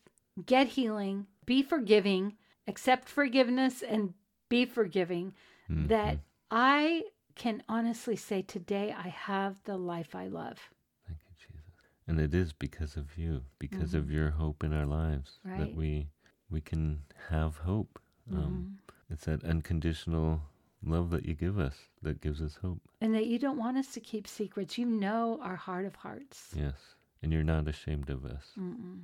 get 0.47 0.69
healing, 0.69 1.27
be 1.47 1.63
forgiving, 1.63 2.37
accept 2.69 3.09
forgiveness, 3.09 3.83
and 3.83 4.15
be 4.49 4.65
forgiving, 4.65 5.35
Mhm. 5.69 5.89
that 5.89 6.19
I 6.51 7.05
can 7.35 7.63
honestly 7.69 8.17
say 8.17 8.43
today 8.43 8.93
I 8.93 9.09
have 9.09 9.57
the 9.65 9.77
life 9.77 10.15
I 10.15 10.27
love. 10.29 10.59
Thank 11.07 11.19
you, 11.27 11.35
Jesus. 11.39 11.65
And 12.07 12.21
it 12.21 12.35
is 12.35 12.53
because 12.53 12.97
of 12.97 13.17
you, 13.17 13.45
because 13.59 13.95
of 13.95 14.11
your 14.11 14.31
hope 14.31 14.63
in 14.65 14.73
our 14.73 14.87
lives 14.87 15.39
that 15.45 15.75
we 15.75 16.09
we 16.51 16.61
can 16.61 17.03
have 17.29 17.59
hope. 17.59 18.01
Um, 18.33 18.79
It's 19.11 19.25
that 19.25 19.45
unconditional 19.45 20.41
love 20.85 21.11
that 21.11 21.27
you 21.27 21.35
give 21.35 21.59
us 21.59 21.75
that 22.03 22.21
gives 22.21 22.41
us 22.41 22.59
hope. 22.63 22.81
And 23.01 23.15
that 23.15 23.27
you 23.27 23.39
don't 23.39 23.59
want 23.59 23.77
us 23.77 23.89
to 23.95 24.01
keep 24.01 24.27
secrets. 24.27 24.79
You 24.79 24.87
know 24.87 25.41
our 25.43 25.57
heart 25.57 25.85
of 25.85 25.97
hearts. 25.97 26.51
Yes. 26.57 26.77
And 27.23 27.33
you're 27.33 27.43
not 27.43 27.69
ashamed 27.69 28.09
of 28.09 28.25
us. 28.25 28.45
Mm-mm. 28.59 29.01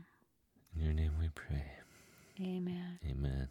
In 0.74 0.84
your 0.84 0.92
name 0.92 1.12
we 1.20 1.28
pray. 1.34 1.64
Amen. 2.40 2.98
Amen. 3.08 3.48